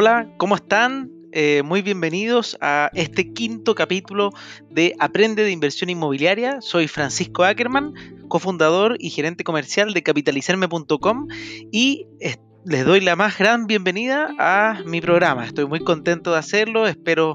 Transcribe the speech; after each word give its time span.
Hola, 0.00 0.32
¿cómo 0.36 0.54
están? 0.54 1.10
Eh, 1.32 1.64
muy 1.64 1.82
bienvenidos 1.82 2.56
a 2.60 2.88
este 2.94 3.32
quinto 3.32 3.74
capítulo 3.74 4.30
de 4.70 4.94
Aprende 5.00 5.42
de 5.42 5.50
Inversión 5.50 5.90
Inmobiliaria. 5.90 6.60
Soy 6.60 6.86
Francisco 6.86 7.42
Ackerman, 7.42 7.94
cofundador 8.28 8.94
y 9.00 9.10
gerente 9.10 9.42
comercial 9.42 9.92
de 9.94 10.04
capitalizarme.com 10.04 11.26
y 11.72 12.06
les 12.64 12.86
doy 12.86 13.00
la 13.00 13.16
más 13.16 13.38
gran 13.38 13.66
bienvenida 13.66 14.32
a 14.38 14.82
mi 14.84 15.00
programa. 15.00 15.44
Estoy 15.44 15.66
muy 15.66 15.80
contento 15.80 16.30
de 16.30 16.38
hacerlo, 16.38 16.86
espero 16.86 17.34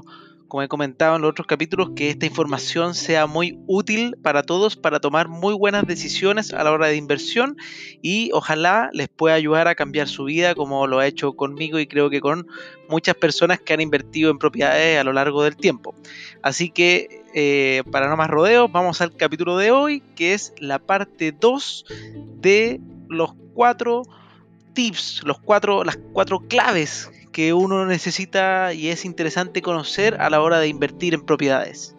como 0.54 0.62
he 0.62 0.68
comentado 0.68 1.16
en 1.16 1.22
los 1.22 1.32
otros 1.32 1.48
capítulos, 1.48 1.90
que 1.96 2.10
esta 2.10 2.26
información 2.26 2.94
sea 2.94 3.26
muy 3.26 3.58
útil 3.66 4.16
para 4.22 4.44
todos 4.44 4.76
para 4.76 5.00
tomar 5.00 5.26
muy 5.26 5.52
buenas 5.52 5.84
decisiones 5.84 6.54
a 6.54 6.62
la 6.62 6.70
hora 6.70 6.86
de 6.86 6.94
inversión 6.94 7.56
y 8.02 8.30
ojalá 8.32 8.88
les 8.92 9.08
pueda 9.08 9.34
ayudar 9.34 9.66
a 9.66 9.74
cambiar 9.74 10.06
su 10.06 10.22
vida 10.22 10.54
como 10.54 10.86
lo 10.86 11.00
ha 11.00 11.08
hecho 11.08 11.32
conmigo 11.32 11.80
y 11.80 11.88
creo 11.88 12.08
que 12.08 12.20
con 12.20 12.46
muchas 12.88 13.16
personas 13.16 13.58
que 13.58 13.72
han 13.72 13.80
invertido 13.80 14.30
en 14.30 14.38
propiedades 14.38 15.00
a 15.00 15.02
lo 15.02 15.12
largo 15.12 15.42
del 15.42 15.56
tiempo. 15.56 15.92
Así 16.40 16.70
que 16.70 17.24
eh, 17.34 17.82
para 17.90 18.08
no 18.08 18.16
más 18.16 18.30
rodeos, 18.30 18.70
vamos 18.70 19.00
al 19.00 19.16
capítulo 19.16 19.56
de 19.56 19.72
hoy, 19.72 20.04
que 20.14 20.34
es 20.34 20.54
la 20.58 20.78
parte 20.78 21.32
2 21.32 21.84
de 22.36 22.80
los 23.08 23.34
cuatro 23.54 24.02
tips, 24.72 25.22
los 25.24 25.40
cuatro, 25.40 25.82
las 25.82 25.98
cuatro 26.12 26.38
claves 26.38 27.10
que 27.34 27.52
uno 27.52 27.84
necesita 27.84 28.72
y 28.72 28.90
es 28.90 29.04
interesante 29.04 29.60
conocer 29.60 30.16
a 30.20 30.30
la 30.30 30.40
hora 30.40 30.60
de 30.60 30.68
invertir 30.68 31.14
en 31.14 31.26
propiedades. 31.26 31.96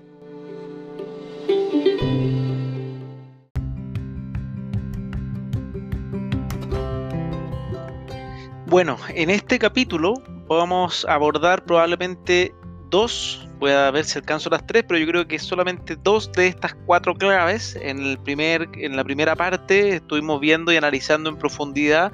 Bueno, 8.68 8.98
en 9.10 9.29
este 9.29 9.60
capítulo 9.60 10.13
vamos 10.48 11.05
a 11.07 11.15
abordar 11.15 11.65
probablemente 11.65 12.55
dos 12.90 13.46
voy 13.60 13.72
a 13.72 13.90
ver 13.91 14.05
si 14.05 14.20
alcanzo 14.20 14.50
las 14.50 14.66
tres, 14.68 14.84
pero 14.88 15.00
yo 15.00 15.08
creo 15.08 15.28
que 15.28 15.40
solamente 15.40 15.96
dos 16.04 16.32
de 16.34 16.48
estas 16.48 16.76
cuatro 16.86 17.16
claves. 17.16 17.78
En, 17.82 18.00
el 18.00 18.18
primer, 18.18 18.68
en 18.74 18.96
la 18.96 19.04
primera 19.04 19.36
parte 19.36 19.96
estuvimos 19.96 20.40
viendo 20.40 20.72
y 20.72 20.78
analizando 20.78 21.30
en 21.30 21.38
profundidad 21.38 22.12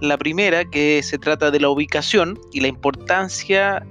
la 0.00 0.18
primera, 0.18 0.64
que 0.64 1.02
se 1.02 1.18
trata 1.18 1.50
de 1.50 1.60
la 1.60 1.68
ubicación 1.68 2.38
y 2.52 2.60
la 2.60 2.68
importancia 2.68 3.86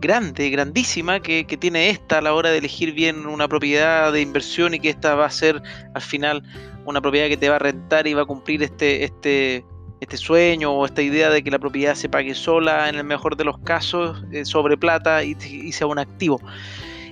grande, 0.00 0.50
grandísima 0.50 1.20
que, 1.20 1.46
que, 1.46 1.56
tiene 1.56 1.88
esta 1.88 2.18
a 2.18 2.20
la 2.20 2.34
hora 2.34 2.50
de 2.50 2.58
elegir 2.58 2.92
bien 2.92 3.26
una 3.26 3.48
propiedad 3.48 4.12
de 4.12 4.20
inversión 4.20 4.74
y 4.74 4.80
que 4.80 4.90
esta 4.90 5.14
va 5.14 5.26
a 5.26 5.30
ser 5.30 5.62
al 5.94 6.02
final 6.02 6.42
una 6.84 7.00
propiedad 7.00 7.28
que 7.28 7.38
te 7.38 7.48
va 7.48 7.56
a 7.56 7.58
rentar 7.58 8.06
y 8.06 8.12
va 8.12 8.22
a 8.22 8.26
cumplir 8.26 8.62
este, 8.62 9.04
este 9.04 9.64
este 10.04 10.16
sueño 10.16 10.72
o 10.72 10.86
esta 10.86 11.02
idea 11.02 11.30
de 11.30 11.42
que 11.42 11.50
la 11.50 11.58
propiedad 11.58 11.94
se 11.94 12.08
pague 12.08 12.34
sola 12.34 12.88
en 12.88 12.94
el 12.94 13.04
mejor 13.04 13.36
de 13.36 13.44
los 13.44 13.58
casos 13.58 14.24
eh, 14.32 14.44
sobre 14.44 14.76
plata 14.76 15.22
y, 15.24 15.34
sea 15.72 15.86
un 15.86 15.98
activo. 15.98 16.40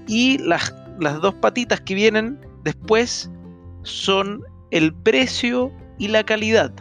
Y 0.07 0.39
las, 0.39 0.75
las 1.01 1.21
dos 1.21 1.35
patitas 1.35 1.81
que 1.81 1.95
vienen 1.95 2.39
después 2.65 3.31
son 3.83 4.43
el 4.71 4.95
precio 4.95 5.73
y 5.99 6.09
la 6.09 6.25
calidad. 6.25 6.73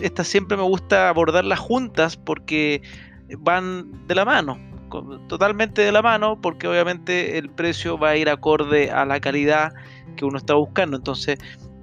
Estas 0.00 0.28
siempre 0.28 0.56
me 0.56 0.62
gusta 0.62 1.08
abordarlas 1.08 1.58
juntas 1.58 2.16
porque 2.16 2.82
van 3.38 4.06
de 4.06 4.14
la 4.14 4.24
mano, 4.24 4.58
totalmente 5.28 5.82
de 5.82 5.92
la 5.92 6.02
mano, 6.02 6.40
porque 6.40 6.68
obviamente 6.68 7.38
el 7.38 7.50
precio 7.50 7.98
va 7.98 8.10
a 8.10 8.16
ir 8.16 8.28
acorde 8.28 8.90
a 8.90 9.04
la 9.04 9.20
calidad 9.20 9.72
que 10.16 10.24
uno 10.24 10.38
está 10.38 10.54
buscando. 10.54 10.96
Entonces, 10.96 11.38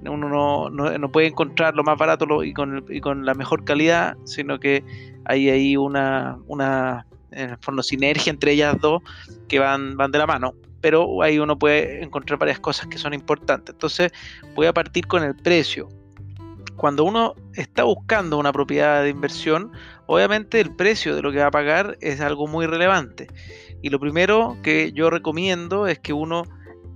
uno 0.08 0.70
no, 0.70 1.12
puede 1.12 1.26
encontrar 1.26 1.74
lo 1.74 1.84
más 1.84 1.98
barato 1.98 2.42
y, 2.42 2.52
con, 2.52 2.84
con 3.02 3.26
la 3.26 3.34
mejor 3.34 3.64
calidad, 3.64 4.16
sino 4.24 4.58
que 4.58 4.84
hay 5.24 5.50
ahí 5.50 5.76
una, 5.76 6.38
una 6.46 7.06
sinergia 7.82 8.30
entre 8.30 8.52
ellas 8.52 8.76
dos 8.80 9.02
que 9.48 9.58
van, 9.58 9.96
van 9.96 10.10
de 10.10 10.18
la 10.18 10.26
mano. 10.26 10.54
Pero 10.80 11.22
ahí 11.22 11.38
uno 11.38 11.58
puede 11.58 12.02
encontrar 12.02 12.38
varias 12.38 12.58
cosas 12.58 12.86
que 12.86 12.96
son 12.96 13.12
importantes. 13.12 13.74
Entonces 13.74 14.12
voy 14.54 14.66
a 14.66 14.72
partir 14.72 15.06
con 15.06 15.22
el 15.22 15.36
precio. 15.36 15.88
Cuando 16.76 17.04
uno 17.04 17.34
está 17.54 17.84
buscando 17.84 18.38
una 18.38 18.52
propiedad 18.52 19.02
de 19.02 19.10
inversión, 19.10 19.70
obviamente 20.06 20.60
el 20.60 20.74
precio 20.74 21.14
de 21.14 21.20
lo 21.20 21.30
que 21.30 21.38
va 21.38 21.48
a 21.48 21.50
pagar 21.50 21.98
es 22.00 22.22
algo 22.22 22.46
muy 22.46 22.64
relevante. 22.64 23.28
Y 23.82 23.90
lo 23.90 24.00
primero 24.00 24.56
que 24.62 24.92
yo 24.92 25.10
recomiendo 25.10 25.86
es 25.86 25.98
que 25.98 26.14
uno 26.14 26.44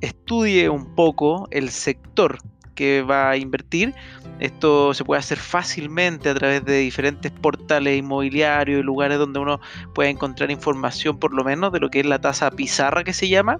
estudie 0.00 0.70
un 0.70 0.94
poco 0.94 1.48
el 1.50 1.68
sector 1.70 2.38
que 2.74 3.02
va 3.02 3.30
a 3.30 3.36
invertir. 3.36 3.94
Esto 4.40 4.94
se 4.94 5.04
puede 5.04 5.20
hacer 5.20 5.38
fácilmente 5.38 6.28
a 6.28 6.34
través 6.34 6.64
de 6.64 6.78
diferentes 6.78 7.30
portales 7.30 7.96
inmobiliarios 7.96 8.80
y 8.80 8.82
lugares 8.82 9.18
donde 9.18 9.38
uno 9.38 9.60
puede 9.94 10.10
encontrar 10.10 10.50
información 10.50 11.18
por 11.18 11.32
lo 11.32 11.44
menos 11.44 11.72
de 11.72 11.80
lo 11.80 11.88
que 11.88 12.00
es 12.00 12.06
la 12.06 12.20
tasa 12.20 12.50
pizarra 12.50 13.04
que 13.04 13.12
se 13.12 13.28
llama, 13.28 13.58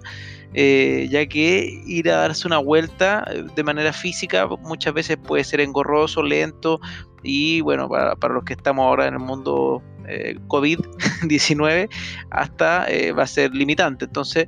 eh, 0.53 1.07
ya 1.09 1.25
que 1.27 1.81
ir 1.85 2.09
a 2.09 2.17
darse 2.17 2.47
una 2.47 2.57
vuelta 2.57 3.25
eh, 3.31 3.45
de 3.55 3.63
manera 3.63 3.93
física 3.93 4.47
muchas 4.61 4.93
veces 4.93 5.17
puede 5.17 5.43
ser 5.43 5.61
engorroso, 5.61 6.21
lento 6.21 6.79
y 7.23 7.61
bueno, 7.61 7.87
para, 7.89 8.33
los 8.33 8.43
que 8.43 8.53
estamos 8.53 8.85
ahora 8.85 9.07
en 9.07 9.13
el 9.13 9.19
mundo 9.21 9.81
eh, 10.07 10.37
COVID-19 10.47 11.89
hasta 12.29 12.85
va 13.17 13.23
a 13.23 13.27
ser 13.27 13.55
limitante. 13.55 14.05
Entonces, 14.05 14.47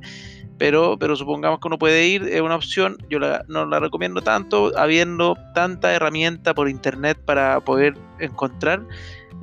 pero, 0.58 0.98
pero 0.98 1.16
supongamos 1.16 1.60
que 1.60 1.68
uno 1.68 1.78
puede 1.78 2.06
ir, 2.08 2.22
es 2.24 2.40
una 2.40 2.56
opción, 2.56 2.96
yo 3.08 3.18
no 3.48 3.66
la 3.66 3.80
recomiendo 3.80 4.20
tanto, 4.20 4.72
habiendo 4.76 5.36
tanta 5.54 5.94
herramienta 5.94 6.54
por 6.54 6.68
internet 6.68 7.18
para 7.24 7.60
poder 7.60 7.94
encontrar 8.18 8.82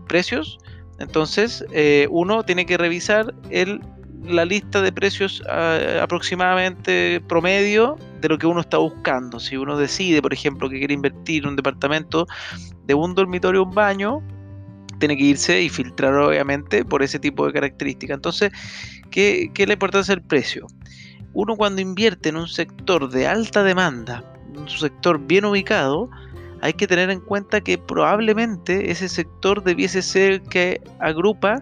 precios, 0.07 0.59
entonces 0.99 1.65
eh, 1.71 2.07
uno 2.09 2.43
tiene 2.43 2.65
que 2.65 2.77
revisar 2.77 3.33
el, 3.49 3.81
la 4.23 4.45
lista 4.45 4.81
de 4.81 4.91
precios 4.91 5.43
ah, 5.49 5.99
aproximadamente 6.01 7.21
promedio 7.27 7.97
de 8.21 8.29
lo 8.29 8.37
que 8.37 8.47
uno 8.47 8.61
está 8.61 8.77
buscando. 8.77 9.39
Si 9.39 9.57
uno 9.57 9.77
decide, 9.77 10.21
por 10.21 10.33
ejemplo, 10.33 10.69
que 10.69 10.79
quiere 10.79 10.93
invertir 10.93 11.43
en 11.43 11.49
un 11.49 11.55
departamento 11.55 12.27
de 12.85 12.93
un 12.93 13.13
dormitorio, 13.13 13.63
un 13.63 13.71
baño, 13.71 14.21
tiene 14.99 15.17
que 15.17 15.23
irse 15.23 15.61
y 15.61 15.69
filtrar 15.69 16.13
obviamente 16.15 16.85
por 16.85 17.03
ese 17.03 17.19
tipo 17.19 17.45
de 17.45 17.53
características. 17.53 18.15
Entonces, 18.15 18.51
¿qué, 19.11 19.51
qué 19.53 19.63
es 19.63 19.67
la 19.67 19.73
importancia 19.73 20.15
del 20.15 20.23
precio? 20.23 20.67
Uno 21.35 21.55
cuando 21.55 21.81
invierte 21.81 22.29
en 22.29 22.37
un 22.37 22.47
sector 22.47 23.09
de 23.09 23.27
alta 23.27 23.61
demanda, 23.61 24.23
un 24.57 24.67
sector 24.67 25.19
bien 25.19 25.45
ubicado, 25.45 26.09
hay 26.61 26.73
que 26.73 26.87
tener 26.87 27.09
en 27.09 27.19
cuenta 27.19 27.61
que 27.61 27.77
probablemente 27.77 28.89
ese 28.89 29.09
sector 29.09 29.61
debiese 29.63 30.01
ser 30.01 30.41
que 30.43 30.81
agrupa 30.99 31.61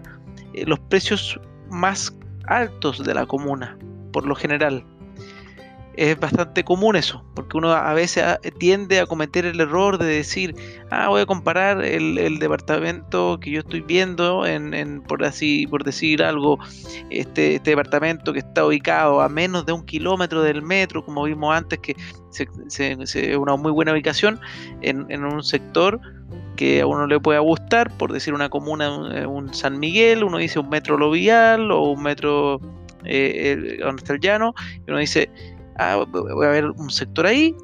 eh, 0.54 0.64
los 0.64 0.78
precios 0.78 1.38
más 1.70 2.16
altos 2.46 3.04
de 3.04 3.14
la 3.14 3.26
comuna, 3.26 3.76
por 4.12 4.26
lo 4.26 4.36
general 4.36 4.84
es 5.96 6.18
bastante 6.18 6.64
común 6.64 6.96
eso, 6.96 7.24
porque 7.34 7.56
uno 7.56 7.72
a 7.72 7.92
veces 7.94 8.24
tiende 8.58 9.00
a 9.00 9.06
cometer 9.06 9.44
el 9.46 9.60
error 9.60 9.98
de 9.98 10.06
decir, 10.06 10.54
ah, 10.90 11.08
voy 11.08 11.22
a 11.22 11.26
comparar 11.26 11.84
el, 11.84 12.38
departamento 12.38 13.38
que 13.40 13.50
yo 13.50 13.60
estoy 13.60 13.80
viendo, 13.80 14.46
en, 14.46 15.02
por 15.02 15.24
así, 15.24 15.66
por 15.66 15.84
decir 15.84 16.22
algo, 16.22 16.58
este, 17.10 17.56
este, 17.56 17.70
departamento 17.70 18.32
que 18.32 18.40
está 18.40 18.66
ubicado 18.66 19.20
a 19.20 19.28
menos 19.28 19.66
de 19.66 19.72
un 19.72 19.84
kilómetro 19.84 20.42
del 20.42 20.62
metro, 20.62 21.04
como 21.04 21.24
vimos 21.24 21.54
antes, 21.54 21.78
que 21.78 21.96
es 22.36 23.36
una 23.36 23.56
muy 23.56 23.70
buena 23.70 23.92
ubicación 23.92 24.40
en, 24.82 25.24
un 25.24 25.42
sector 25.42 26.00
que 26.56 26.80
a 26.80 26.86
uno 26.86 27.06
le 27.06 27.20
pueda 27.20 27.40
gustar, 27.40 27.90
por 27.96 28.12
decir 28.12 28.34
una 28.34 28.48
comuna, 28.48 29.26
un, 29.28 29.52
San 29.54 29.78
Miguel, 29.78 30.24
uno 30.24 30.38
dice 30.38 30.58
un 30.58 30.68
metro 30.68 30.96
lovial 30.96 31.70
o 31.70 31.90
un 31.90 32.02
metro 32.02 32.60
eh, 33.04 33.78
donde 33.80 34.00
está 34.00 34.14
el 34.14 34.20
llano, 34.20 34.54
y 34.86 34.90
uno 34.90 34.98
dice, 34.98 35.30
ah, 35.78 36.04
voy 36.10 36.46
a 36.46 36.50
ver 36.50 36.70
un 36.70 36.90
sector 36.90 37.26
ahí, 37.26 37.54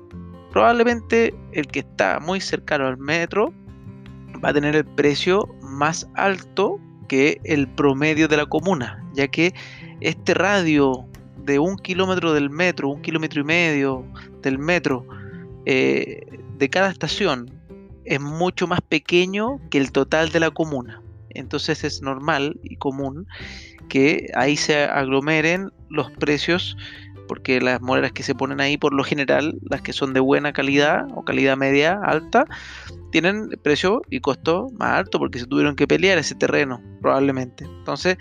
probablemente 0.50 1.34
el 1.52 1.66
que 1.66 1.80
está 1.80 2.20
muy 2.20 2.40
cercano 2.40 2.86
al 2.86 2.98
metro 2.98 3.52
va 4.44 4.50
a 4.50 4.54
tener 4.54 4.76
el 4.76 4.84
precio 4.84 5.48
más 5.62 6.08
alto 6.14 6.78
que 7.08 7.40
el 7.44 7.68
promedio 7.68 8.28
de 8.28 8.36
la 8.36 8.46
comuna, 8.46 9.04
ya 9.14 9.28
que 9.28 9.52
este 10.00 10.34
radio 10.34 11.04
de 11.44 11.58
un 11.58 11.76
kilómetro 11.76 12.32
del 12.32 12.50
metro, 12.50 12.88
un 12.88 13.02
kilómetro 13.02 13.40
y 13.40 13.44
medio 13.44 14.04
del 14.42 14.58
metro 14.58 15.06
eh, 15.66 16.26
de 16.58 16.70
cada 16.70 16.90
estación 16.90 17.50
es 18.04 18.20
mucho 18.20 18.66
más 18.66 18.80
pequeño 18.80 19.60
que 19.70 19.78
el 19.78 19.92
total 19.92 20.30
de 20.30 20.40
la 20.40 20.50
comuna. 20.50 21.02
Entonces 21.30 21.84
es 21.84 22.02
normal 22.02 22.58
y 22.62 22.76
común 22.76 23.26
que 23.88 24.30
ahí 24.34 24.56
se 24.56 24.84
aglomeren 24.84 25.70
los 25.88 26.10
precios 26.12 26.76
porque 27.30 27.60
las 27.60 27.80
monedas 27.80 28.10
que 28.10 28.24
se 28.24 28.34
ponen 28.34 28.60
ahí, 28.60 28.76
por 28.76 28.92
lo 28.92 29.04
general, 29.04 29.56
las 29.62 29.82
que 29.82 29.92
son 29.92 30.14
de 30.14 30.18
buena 30.18 30.52
calidad 30.52 31.06
o 31.14 31.24
calidad 31.24 31.56
media 31.56 32.00
alta, 32.02 32.44
tienen 33.12 33.50
precio 33.62 34.02
y 34.10 34.18
costo 34.18 34.66
más 34.76 34.98
alto 34.98 35.20
porque 35.20 35.38
se 35.38 35.46
tuvieron 35.46 35.76
que 35.76 35.86
pelear 35.86 36.18
ese 36.18 36.34
terreno, 36.34 36.82
probablemente. 37.00 37.66
Entonces, 37.66 38.18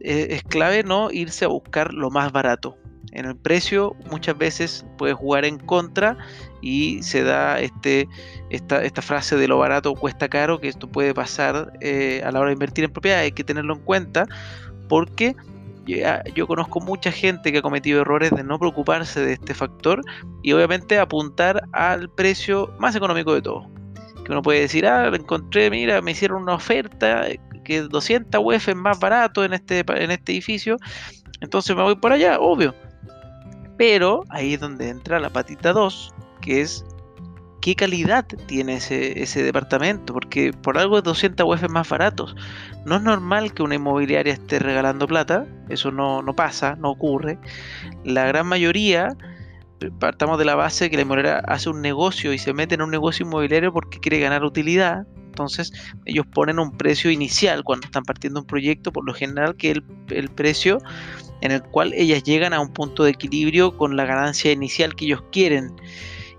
eh, 0.00 0.26
es 0.30 0.42
clave 0.42 0.82
no 0.82 1.12
irse 1.12 1.44
a 1.44 1.48
buscar 1.48 1.94
lo 1.94 2.10
más 2.10 2.32
barato. 2.32 2.76
En 3.12 3.26
el 3.26 3.36
precio 3.36 3.94
muchas 4.10 4.36
veces 4.36 4.84
puede 4.96 5.12
jugar 5.12 5.44
en 5.44 5.58
contra 5.60 6.18
y 6.60 7.00
se 7.04 7.22
da 7.22 7.60
este, 7.60 8.08
esta, 8.50 8.82
esta 8.82 9.02
frase 9.02 9.36
de 9.36 9.46
lo 9.46 9.58
barato 9.58 9.94
cuesta 9.94 10.28
caro, 10.28 10.58
que 10.58 10.66
esto 10.66 10.88
puede 10.88 11.14
pasar 11.14 11.74
eh, 11.80 12.22
a 12.24 12.32
la 12.32 12.40
hora 12.40 12.48
de 12.48 12.54
invertir 12.54 12.84
en 12.84 12.90
propiedad, 12.90 13.20
hay 13.20 13.30
que 13.30 13.44
tenerlo 13.44 13.74
en 13.74 13.82
cuenta 13.82 14.26
porque 14.88 15.36
yo 16.34 16.46
conozco 16.46 16.80
mucha 16.80 17.10
gente 17.10 17.50
que 17.50 17.58
ha 17.58 17.62
cometido 17.62 18.02
errores 18.02 18.30
de 18.30 18.44
no 18.44 18.58
preocuparse 18.58 19.20
de 19.20 19.32
este 19.34 19.54
factor 19.54 20.02
y 20.42 20.52
obviamente 20.52 20.98
apuntar 20.98 21.62
al 21.72 22.10
precio 22.10 22.74
más 22.78 22.94
económico 22.94 23.34
de 23.34 23.42
todo. 23.42 23.70
Que 24.24 24.32
uno 24.32 24.42
puede 24.42 24.60
decir, 24.60 24.86
ah, 24.86 25.08
lo 25.08 25.16
encontré, 25.16 25.70
mira, 25.70 26.02
me 26.02 26.10
hicieron 26.10 26.42
una 26.42 26.54
oferta 26.54 27.26
que 27.64 27.82
200 27.82 28.40
UF 28.42 28.74
más 28.74 29.00
barato 29.00 29.44
en 29.44 29.54
este, 29.54 29.84
en 29.88 30.10
este 30.10 30.32
edificio, 30.32 30.76
entonces 31.40 31.74
me 31.74 31.82
voy 31.82 31.96
por 31.96 32.12
allá, 32.12 32.38
obvio. 32.38 32.74
Pero 33.76 34.24
ahí 34.30 34.54
es 34.54 34.60
donde 34.60 34.88
entra 34.88 35.20
la 35.20 35.30
patita 35.30 35.72
2, 35.72 36.14
que 36.40 36.62
es 36.62 36.84
qué 37.60 37.74
calidad 37.74 38.26
tiene 38.46 38.76
ese, 38.76 39.42
departamento, 39.42 40.12
porque 40.12 40.52
por 40.52 40.78
algo 40.78 40.98
es 40.98 41.04
200 41.04 41.46
UF 41.46 41.68
más 41.68 41.88
baratos. 41.88 42.34
No 42.84 42.96
es 42.96 43.02
normal 43.02 43.52
que 43.52 43.62
una 43.62 43.74
inmobiliaria 43.74 44.32
esté 44.32 44.58
regalando 44.58 45.06
plata, 45.06 45.46
eso 45.68 45.90
no, 45.90 46.22
no 46.22 46.34
pasa, 46.34 46.76
no 46.76 46.90
ocurre. 46.90 47.38
La 48.04 48.26
gran 48.26 48.46
mayoría, 48.46 49.16
partamos 49.98 50.38
de 50.38 50.44
la 50.44 50.54
base 50.54 50.90
que 50.90 50.96
la 50.96 51.02
inmobiliaria 51.02 51.40
hace 51.46 51.70
un 51.70 51.80
negocio 51.80 52.32
y 52.32 52.38
se 52.38 52.52
mete 52.52 52.74
en 52.74 52.82
un 52.82 52.90
negocio 52.90 53.26
inmobiliario 53.26 53.72
porque 53.72 54.00
quiere 54.00 54.20
ganar 54.20 54.44
utilidad. 54.44 55.06
Entonces 55.26 55.72
ellos 56.04 56.26
ponen 56.26 56.58
un 56.58 56.76
precio 56.76 57.10
inicial 57.10 57.62
cuando 57.62 57.86
están 57.86 58.02
partiendo 58.04 58.40
un 58.40 58.46
proyecto, 58.46 58.92
por 58.92 59.04
lo 59.04 59.14
general 59.14 59.56
que 59.56 59.70
el, 59.70 59.84
el 60.10 60.28
precio 60.28 60.78
en 61.40 61.52
el 61.52 61.62
cual 61.62 61.92
ellas 61.94 62.24
llegan 62.24 62.52
a 62.52 62.60
un 62.60 62.72
punto 62.72 63.04
de 63.04 63.10
equilibrio 63.10 63.76
con 63.76 63.96
la 63.96 64.04
ganancia 64.04 64.50
inicial 64.50 64.96
que 64.96 65.04
ellos 65.04 65.22
quieren 65.30 65.76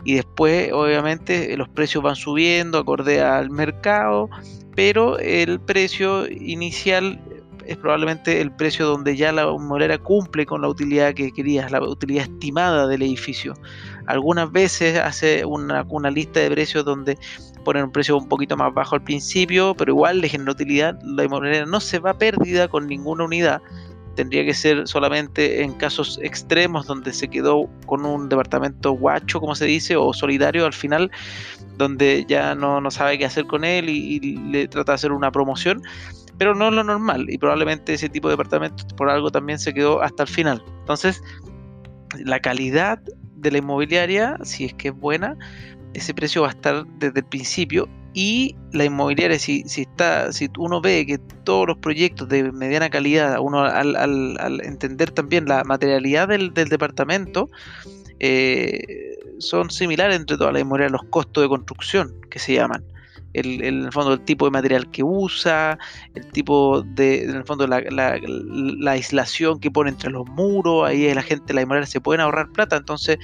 y 0.03 0.15
después 0.15 0.71
obviamente 0.71 1.55
los 1.57 1.69
precios 1.69 2.03
van 2.03 2.15
subiendo 2.15 2.79
acorde 2.79 3.21
al 3.21 3.49
mercado, 3.49 4.29
pero 4.75 5.19
el 5.19 5.59
precio 5.59 6.27
inicial 6.29 7.19
es 7.69 7.77
probablemente 7.77 8.41
el 8.41 8.51
precio 8.51 8.87
donde 8.87 9.15
ya 9.15 9.31
la 9.31 9.45
morera 9.45 9.99
cumple 9.99 10.47
con 10.47 10.63
la 10.63 10.67
utilidad 10.67 11.13
que 11.13 11.31
querías, 11.31 11.71
la 11.71 11.79
utilidad 11.81 12.23
estimada 12.23 12.87
del 12.87 13.03
edificio. 13.03 13.53
Algunas 14.07 14.51
veces 14.51 14.97
hace 14.97 15.45
una, 15.45 15.85
lista 16.09 16.39
de 16.39 16.49
precios 16.49 16.83
donde 16.83 17.15
ponen 17.63 17.83
un 17.83 17.91
precio 17.91 18.17
un 18.17 18.27
poquito 18.27 18.57
más 18.57 18.73
bajo 18.73 18.95
al 18.95 19.03
principio, 19.03 19.75
pero 19.75 19.91
igual 19.91 20.19
le 20.19 20.29
genera 20.29 20.53
utilidad. 20.53 20.99
La 21.03 21.25
inmobiliaria 21.25 21.67
no 21.67 21.79
se 21.79 21.99
va 21.99 22.17
pérdida 22.17 22.67
con 22.67 22.87
ninguna 22.87 23.25
unidad, 23.25 23.61
tendría 24.15 24.45
que 24.45 24.53
ser 24.53 24.87
solamente 24.87 25.63
en 25.63 25.73
casos 25.73 26.19
extremos 26.21 26.87
donde 26.87 27.13
se 27.13 27.29
quedó 27.29 27.69
con 27.85 28.05
un 28.05 28.29
departamento 28.29 28.91
guacho, 28.91 29.39
como 29.39 29.55
se 29.55 29.65
dice, 29.65 29.95
o 29.95 30.13
solidario 30.13 30.65
al 30.65 30.73
final, 30.73 31.11
donde 31.77 32.25
ya 32.27 32.55
no, 32.55 32.89
sabe 32.91 33.17
qué 33.17 33.25
hacer 33.25 33.45
con 33.45 33.63
él 33.63 33.89
y, 33.89 34.19
le 34.19 34.67
trata 34.67 34.93
de 34.93 34.95
hacer 34.95 35.11
una 35.11 35.31
promoción, 35.31 35.81
pero 36.37 36.55
no 36.55 36.69
es 36.69 36.73
lo 36.73 36.83
normal 36.83 37.25
y 37.29 37.37
probablemente 37.37 37.93
ese 37.93 38.09
tipo 38.09 38.27
de 38.27 38.33
departamento 38.33 38.85
por 38.95 39.09
algo 39.09 39.29
también 39.31 39.59
se 39.59 39.73
quedó 39.73 40.01
hasta 40.01 40.23
el 40.23 40.29
final. 40.29 40.63
Entonces, 40.79 41.21
la 42.23 42.39
calidad 42.39 42.99
de 43.35 43.51
la 43.51 43.59
inmobiliaria, 43.59 44.37
si 44.43 44.65
es 44.65 44.73
que 44.73 44.89
es 44.89 44.95
buena, 44.95 45.37
ese 45.93 46.13
precio 46.13 46.43
va 46.43 46.49
a 46.49 46.51
estar 46.51 46.85
desde 46.97 47.19
el 47.19 47.25
principio 47.25 47.87
y 48.13 48.55
la 48.71 48.85
inmobiliaria, 48.85 49.37
si, 49.37 49.63
si, 49.67 49.81
está, 49.81 50.31
si 50.33 50.49
uno 50.57 50.81
ve 50.81 51.05
que 51.05 51.17
todos 51.43 51.67
los 51.67 51.77
proyectos 51.77 52.27
de 52.29 52.51
mediana 52.51 52.89
calidad, 52.89 53.39
uno 53.39 53.63
al, 53.63 54.61
entender 54.63 55.11
también 55.11 55.45
la 55.45 55.63
materialidad 55.63 56.27
del, 56.27 56.53
departamento, 56.53 57.49
eh, 58.19 59.15
son 59.37 59.69
similares 59.69 60.15
entre 60.15 60.37
todas 60.37 60.53
las 60.53 60.61
inmobiliarias, 60.61 61.01
los 61.01 61.09
costos 61.09 61.43
de 61.43 61.49
construcción 61.49 62.15
que 62.29 62.39
se 62.39 62.53
llaman. 62.53 62.83
El, 63.33 63.63
en 63.63 63.85
el 63.85 63.91
fondo 63.91 64.13
el 64.13 64.21
tipo 64.21 64.45
de 64.45 64.51
material 64.51 64.89
que 64.89 65.03
usa, 65.03 65.77
el 66.15 66.25
tipo 66.31 66.81
de, 66.81 67.25
en 67.25 67.35
el 67.35 67.43
fondo 67.43 67.67
la, 67.67 67.79
la, 67.91 68.91
aislación 68.91 69.59
que 69.59 69.69
pone 69.69 69.91
entre 69.91 70.09
los 70.09 70.27
muros, 70.29 70.89
ahí 70.89 71.13
la 71.13 71.21
gente, 71.21 71.53
la 71.53 71.61
inmobiliaria 71.61 71.85
se 71.85 72.01
pueden 72.01 72.21
ahorrar 72.21 72.51
plata, 72.51 72.77
entonces 72.77 73.19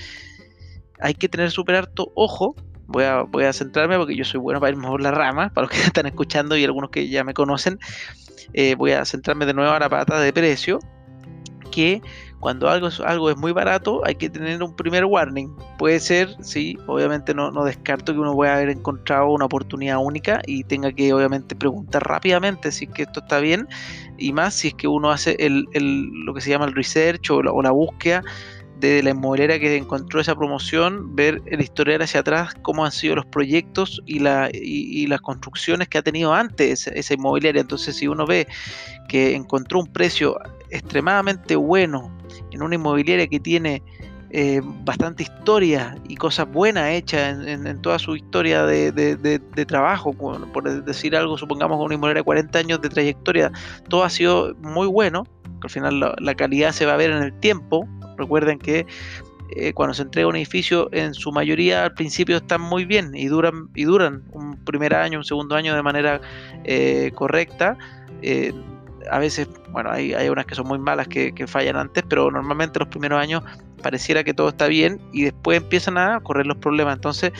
hay 1.00 1.16
que 1.16 1.28
tener 1.28 1.50
súper 1.50 1.76
harto 1.76 2.12
ojo 2.14 2.56
voy 2.88 3.04
a, 3.04 3.22
voy 3.22 3.46
a 3.46 3.54
centrarme 3.54 3.98
porque 3.98 4.16
yo 4.16 4.26
soy 4.26 4.40
bueno 4.40 4.60
para 4.60 4.72
irme 4.72 4.88
por 4.88 5.02
la 5.02 5.12
rama, 5.12 5.50
para 5.50 5.68
los 5.68 5.72
que 5.72 5.82
están 5.84 6.06
escuchando 6.06 6.56
y 6.58 6.64
algunos 6.64 6.90
que 6.90 7.08
ya 7.10 7.24
me 7.24 7.34
conocen, 7.34 7.80
eh, 8.54 8.76
voy 8.76 8.92
a 8.92 9.06
centrarme 9.06 9.46
de 9.46 9.54
nuevo 9.54 9.72
a 9.72 9.80
la 9.80 9.90
pata 9.90 10.20
de 10.20 10.32
precio, 10.34 10.80
que 11.72 12.02
cuando 12.40 12.70
algo 12.70 12.88
es, 12.88 13.00
algo 13.00 13.32
es 13.32 13.38
muy 13.38 13.52
barato 13.54 14.06
hay 14.06 14.16
que 14.16 14.30
tener 14.30 14.62
un 14.62 14.76
primer 14.76 15.04
warning. 15.04 15.50
Puede 15.80 16.00
ser, 16.00 16.30
sí, 16.42 16.78
obviamente 16.86 17.34
no, 17.34 17.50
no 17.50 17.66
descarto 17.66 18.14
que 18.14 18.20
uno 18.20 18.34
pueda 18.34 18.56
haber 18.56 18.70
encontrado 18.70 19.32
una 19.32 19.46
oportunidad 19.46 19.98
única 19.98 20.42
y 20.46 20.64
tenga 20.64 20.92
que 20.92 21.12
obviamente 21.12 21.56
preguntar 21.56 22.04
rápidamente 22.08 22.72
si 22.72 22.86
es 22.86 22.92
que 22.92 23.04
esto 23.04 23.22
está 23.22 23.40
bien 23.40 23.68
y 24.18 24.32
más 24.32 24.54
si 24.54 24.68
es 24.70 24.74
que 24.76 24.88
uno 24.88 25.10
hace 25.10 25.36
el, 25.40 25.66
el, 25.74 26.06
lo 26.24 26.34
que 26.34 26.42
se 26.42 26.52
llama 26.52 26.66
el 26.66 26.76
research 26.76 27.32
o 27.32 27.38
o 27.38 27.62
la 27.62 27.72
búsqueda 27.72 28.24
de 28.80 29.02
la 29.02 29.12
inmobiliaria 29.12 29.60
que 29.60 29.76
encontró 29.78 30.20
esa 30.20 30.36
promoción, 30.36 31.16
ver 31.16 31.42
el 31.46 31.62
historial 31.62 32.02
hacia 32.02 32.20
atrás, 32.20 32.54
cómo 32.62 32.86
han 32.86 32.92
sido 32.92 33.16
los 33.16 33.26
proyectos 33.26 34.02
y, 34.06 34.20
la, 34.20 34.50
y, 34.52 35.08
las 35.08 35.22
construcciones 35.22 35.88
que 35.88 35.98
ha 35.98 36.02
tenido 36.02 36.34
antes 36.34 36.88
esa, 36.88 37.14
inmobiliaria. 37.14 37.62
Entonces, 37.62 37.96
si 37.96 38.08
uno 38.08 38.26
ve 38.26 38.48
que 39.08 39.36
encontró 39.36 39.80
un 39.80 39.88
precio 39.88 40.38
extremadamente 40.70 41.56
bueno 41.56 42.12
en 42.52 42.64
una 42.64 42.76
inmobiliaria 42.76 43.28
que 43.28 43.40
tiene 43.40 43.82
eh, 44.32 44.62
bastante 44.84 45.24
historia 45.24 45.98
y 46.10 46.16
cosas 46.18 46.52
buenas 46.52 46.90
hechas 46.92 47.38
en, 47.48 47.82
toda 47.82 47.98
su 48.00 48.16
historia 48.18 48.66
de, 48.66 49.40
trabajo, 49.68 50.12
por, 50.14 50.84
decir 50.84 51.16
algo, 51.16 51.38
supongamos 51.38 51.78
una 51.80 51.96
inmobiliaria 51.96 52.20
de 52.20 52.26
40 52.26 52.60
años 52.60 52.82
de 52.82 52.90
trayectoria, 52.90 53.52
todo 53.88 54.04
ha 54.04 54.10
sido 54.10 54.54
muy 54.60 54.88
bueno, 54.88 55.24
al 55.62 55.70
final 55.70 56.16
la 56.20 56.36
calidad 56.36 56.72
se 56.72 56.86
va 56.86 56.94
a 56.94 56.98
ver 56.98 57.12
en 57.12 57.24
el 57.24 57.34
tiempo, 57.40 57.88
Recuerden 58.18 58.60
que 58.60 58.86
eh, 59.50 59.74
cuando 59.74 59.94
se 59.94 60.02
entrega 60.02 60.28
un 60.28 60.36
edificio, 60.36 60.90
en 60.92 61.14
su 61.14 61.32
mayoría 61.32 61.84
al 61.84 61.94
principio 61.94 62.38
están 62.38 62.62
muy 62.62 62.86
bien 62.86 63.12
y 63.14 63.28
duran, 63.28 63.70
y 63.76 63.84
duran 63.84 64.24
un 64.32 64.58
primer 64.66 64.96
año, 64.96 65.20
un 65.20 65.24
segundo 65.24 65.56
año 65.56 65.76
de 65.76 65.84
manera 65.84 66.22
eh, 66.64 67.12
correcta. 67.14 67.78
Eh, 68.22 68.54
a 69.12 69.20
veces, 69.20 69.48
bueno, 69.72 69.92
hay, 69.92 70.14
hay, 70.14 70.30
unas 70.30 70.48
que 70.48 70.56
son 70.56 70.68
muy 70.68 70.80
malas 70.80 71.08
que, 71.08 71.32
que, 71.34 71.46
fallan 71.46 71.76
antes, 71.76 72.04
pero 72.10 72.32
normalmente 72.32 72.80
los 72.80 72.88
primeros 72.88 73.22
años 73.22 73.44
pareciera 73.84 74.24
que 74.24 74.34
todo 74.34 74.50
está 74.50 74.68
bien 74.68 75.00
y 75.14 75.24
después 75.26 75.62
empiezan 75.62 76.00
a 76.00 76.20
correr 76.22 76.48
los 76.48 76.58
problemas. 76.58 76.96
Entonces, 76.96 77.32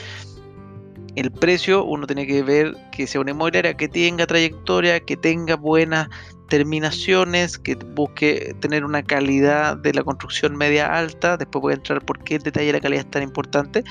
el 1.16 1.32
precio 1.32 1.82
uno 1.82 2.06
tiene 2.06 2.24
que 2.26 2.42
ver 2.44 2.76
que 2.92 3.08
sea 3.08 3.20
una 3.20 3.32
inmobiliaria 3.32 3.76
que 3.76 3.88
tenga 3.88 4.26
trayectoria, 4.26 5.00
que 5.00 5.16
tenga 5.16 5.56
buenas 5.56 6.08
terminaciones, 6.48 7.58
que 7.58 7.74
busque 7.74 8.54
tener 8.60 8.84
una 8.84 9.02
calidad 9.02 9.76
de 9.76 9.92
la 9.92 10.02
construcción 10.02 10.56
media 10.56 10.96
alta. 10.96 11.36
Después 11.36 11.62
voy 11.62 11.72
a 11.72 11.76
entrar 11.76 12.04
por 12.04 12.22
qué 12.22 12.36
el 12.36 12.42
detalle 12.42 12.66
de 12.66 12.72
la 12.74 12.80
calidad 12.80 13.04
es 13.04 13.10
tan 13.10 13.22
importante. 13.22 13.84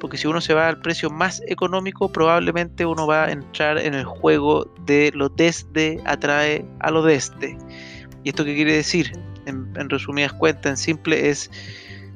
Porque 0.00 0.16
si 0.16 0.26
uno 0.26 0.40
se 0.40 0.54
va 0.54 0.68
al 0.68 0.80
precio 0.80 1.10
más 1.10 1.42
económico, 1.46 2.10
probablemente 2.10 2.84
uno 2.84 3.06
va 3.06 3.24
a 3.24 3.32
entrar 3.32 3.78
en 3.78 3.94
el 3.94 4.04
juego 4.04 4.72
de 4.86 5.12
lo 5.14 5.28
desde 5.28 6.00
atrae 6.04 6.64
a 6.80 6.90
lo 6.90 7.02
desde. 7.02 7.56
¿Y 8.24 8.28
esto 8.28 8.44
qué 8.44 8.54
quiere 8.54 8.74
decir? 8.74 9.12
En, 9.46 9.90
resumidas 9.90 10.32
cuentas, 10.32 10.70
en 10.70 10.76
simple, 10.76 11.28
es 11.28 11.50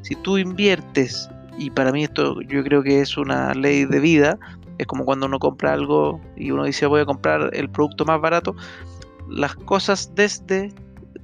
si 0.03 0.15
tú 0.15 0.39
inviertes, 0.39 1.29
y 1.59 1.71
para 1.71 1.91
mí 1.91 2.05
esto 2.05 2.41
yo 2.43 2.63
creo 2.63 2.83
que 2.83 3.01
es 3.01 3.17
una 3.17 3.53
ley 3.55 3.85
de 3.85 3.99
vida, 3.99 4.39
es 4.79 4.87
como 4.87 5.05
cuando 5.05 5.27
uno 5.27 5.39
compra 5.39 5.73
algo 5.73 6.21
y 6.37 6.51
uno 6.51 6.65
dice 6.65 6.87
voy 6.87 7.01
a 7.01 7.07
comprar 7.07 7.51
el 7.55 7.69
producto 7.69 8.05
más 8.05 8.21
barato, 8.21 8.55
las 9.29 9.55
cosas 9.55 10.13
desde 10.15 10.73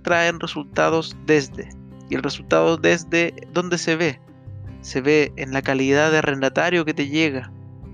traen 0.03 0.41
resultados 0.41 1.17
desde. 1.27 1.69
Y 2.11 2.15
el 2.15 2.23
resultado 2.23 2.77
desde, 2.77 3.35
¿dónde 3.53 3.79
se 3.79 3.97
ve? 3.97 4.21
Se 4.81 5.01
ve 5.01 5.33
en 5.37 5.53
la 5.53 5.63
calidad 5.63 6.11
de 6.11 6.19
arrendatario 6.19 6.85
que 6.85 6.95
te 6.95 7.09
llega 7.09 7.51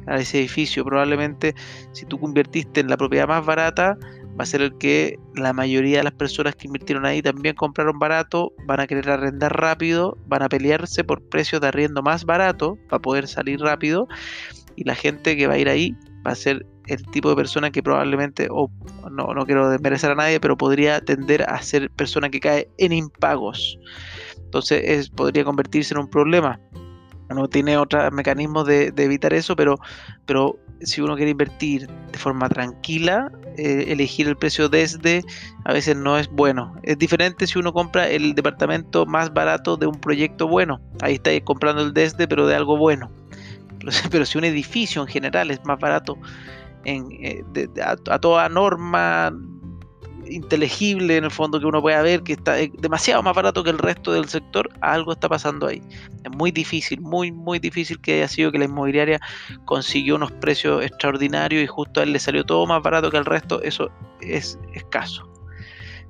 a 0.07 0.19
ese 0.19 0.39
edificio. 0.39 0.85
Probablemente 0.85 1.55
si 1.93 2.07
tú 2.07 2.19
convertiste 2.19 2.81
en 2.81 2.89
la 2.89 2.97
propiedad 2.97 3.29
más 3.29 3.45
barata, 3.45 3.99
va 4.39 4.45
a 4.45 4.47
ser 4.47 4.63
el 4.63 4.77
que 4.79 5.19
la 5.35 5.53
mayoría 5.53 5.99
de 5.99 6.05
las 6.05 6.15
personas 6.15 6.57
que 6.57 6.67
invirtieron 6.67 7.05
ahí 7.05 7.23
también 7.23 7.55
compraron 7.55 7.99
barato, 7.99 8.53
van 8.65 8.81
a 8.81 8.87
querer 8.87 9.11
arrendar 9.11 9.61
rápido, 9.61 10.17
van 10.27 10.43
a 10.43 10.49
pelearse 10.49 11.05
por 11.05 11.23
precios 11.29 11.61
de 11.61 11.69
arriendo 11.69 12.03
más 12.03 12.25
barato 12.25 12.79
para 12.89 13.03
poder 13.03 13.29
salir 13.29 13.61
rápido. 13.61 14.09
Y 14.77 14.85
la 14.85 14.95
gente 14.95 15.37
que 15.37 15.47
va 15.47 15.55
a 15.55 15.59
ir 15.59 15.69
ahí 15.69 15.97
va 16.27 16.33
a 16.33 16.37
ser 16.37 16.65
el 16.89 17.03
tipo 17.07 17.31
de 17.31 17.37
persona 17.37 17.71
que 17.71 17.83
probablemente, 17.83 18.49
o 18.51 18.71
no, 19.11 19.35
no 19.35 19.47
quiero 19.47 19.71
desmerecer 19.71 20.11
a 20.11 20.15
nadie, 20.15 20.41
pero 20.41 20.57
podría 20.57 21.01
tender 21.01 21.43
a 21.43 21.61
ser 21.63 21.91
persona 21.91 22.31
que 22.31 22.41
cae 22.41 22.69
en 22.79 22.93
impagos. 22.93 23.79
Entonces 24.37 24.83
es, 24.85 25.11
podría 25.11 25.45
convertirse 25.45 25.95
en 25.95 26.01
un 26.01 26.09
problema. 26.09 26.59
uno 27.29 27.49
tiene 27.49 27.77
otros 27.77 28.11
mecanismos 28.13 28.67
de, 28.67 28.93
evitar 28.97 29.35
eso, 29.35 29.55
pero, 29.55 29.79
pero 30.25 30.59
si 30.81 31.03
uno 31.03 31.17
quiere 31.17 31.33
invertir 31.33 31.87
de 31.87 32.19
forma 32.19 32.49
tranquila, 32.49 33.31
eh, 33.59 33.87
elegir 33.89 34.27
el 34.29 34.37
precio 34.37 34.69
desde 34.69 35.23
a 35.65 35.73
veces 35.75 35.97
no 35.97 36.17
es 36.17 36.29
bueno. 36.31 36.75
Es 36.83 36.99
diferente 36.99 37.47
si 37.47 37.59
uno 37.59 37.73
compra 37.75 38.09
el 38.09 38.35
departamento 38.35 39.05
más 39.05 39.35
barato 39.35 39.77
de 39.77 39.87
un 39.87 40.01
proyecto 40.01 40.49
bueno. 40.49 40.81
Ahí 41.03 41.15
está 41.15 41.31
comprando 41.45 41.83
el 41.83 41.93
desde, 41.93 42.27
pero 42.27 42.47
de 42.47 42.55
algo 42.55 42.79
bueno. 42.79 43.11
Pero 44.11 44.27
si 44.27 44.39
un 44.39 44.45
edificio 44.45 45.03
en 45.03 45.09
general 45.09 45.51
es 45.51 45.65
más 45.65 45.79
barato 45.79 46.19
eh, 46.89 47.45
a, 47.85 48.19
toda 48.19 48.49
norma 48.49 49.33
inteligible 50.31 51.17
en 51.17 51.25
el 51.25 51.31
fondo 51.31 51.59
que 51.59 51.67
uno 51.67 51.81
pueda 51.81 52.03
ver 52.03 52.23
que 52.23 52.35
está 52.35 52.55
demasiado 52.55 53.23
más 53.23 53.35
barato 53.35 53.65
que 53.65 53.71
el 53.71 53.79
resto 53.79 54.13
del 54.13 54.29
sector, 54.29 54.69
algo 54.81 55.13
está 55.13 55.29
pasando 55.29 55.67
ahí. 55.67 55.83
Es 56.25 56.31
muy 56.37 56.51
difícil, 56.51 57.01
muy, 57.01 57.33
muy 57.33 57.59
difícil 57.59 58.01
que 58.01 58.15
haya 58.15 58.29
sido 58.29 58.53
que 58.53 58.59
la 58.59 58.67
inmobiliaria 58.67 59.21
consiguió 59.65 60.17
unos 60.17 60.33
precios 60.33 60.85
extraordinarios 60.85 61.63
y 61.63 61.67
justo 61.67 62.01
a 62.01 62.03
él 62.03 62.13
le 62.13 62.19
salió 62.19 62.45
todo 62.45 62.67
más 62.67 62.83
barato 62.83 63.11
que 63.11 63.17
el 63.17 63.25
resto, 63.25 63.63
eso 63.63 63.91
es 64.21 64.59
escaso. 64.75 65.31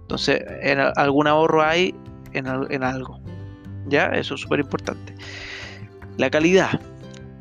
Entonces, 0.00 0.42
en 0.62 0.80
algún 0.80 1.26
ahorro 1.26 1.62
hay 1.62 1.94
en, 2.32 2.46
en 2.70 2.82
algo. 2.82 3.20
¿Ya? 3.86 4.06
Eso 4.06 4.34
es 4.34 4.40
súper 4.40 4.60
importante. 4.60 5.14
La 6.16 6.30
calidad, 6.30 6.80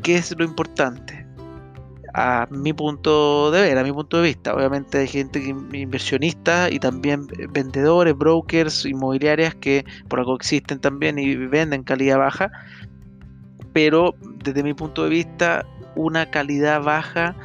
¿qué 0.03 0.17
es 0.17 0.37
lo 0.37 0.45
importante? 0.45 1.16
A 2.13 2.47
mi 2.49 2.73
punto 2.73 3.51
de 3.51 3.61
ver, 3.61 3.77
a 3.77 3.83
mi 3.83 3.91
punto 3.91 4.17
de 4.17 4.23
vista. 4.23 4.53
Obviamente 4.53 4.99
hay 4.99 5.07
gente 5.07 5.39
inversionista 5.73 6.69
y 6.69 6.79
también 6.79 7.27
vendedores, 7.51 8.15
brokers, 8.17 8.85
inmobiliarias 8.85 9.55
que 9.55 9.85
por 10.07 10.19
algo 10.19 10.35
existen 10.35 10.79
también 10.79 11.17
y 11.19 11.35
venden 11.35 11.83
calidad 11.83 12.17
baja. 12.17 12.51
Pero 13.73 14.15
desde 14.43 14.63
mi 14.63 14.73
punto 14.73 15.03
de 15.03 15.09
vista, 15.09 15.65
una 15.95 16.29
calidad 16.29 16.81
baja 16.81 17.35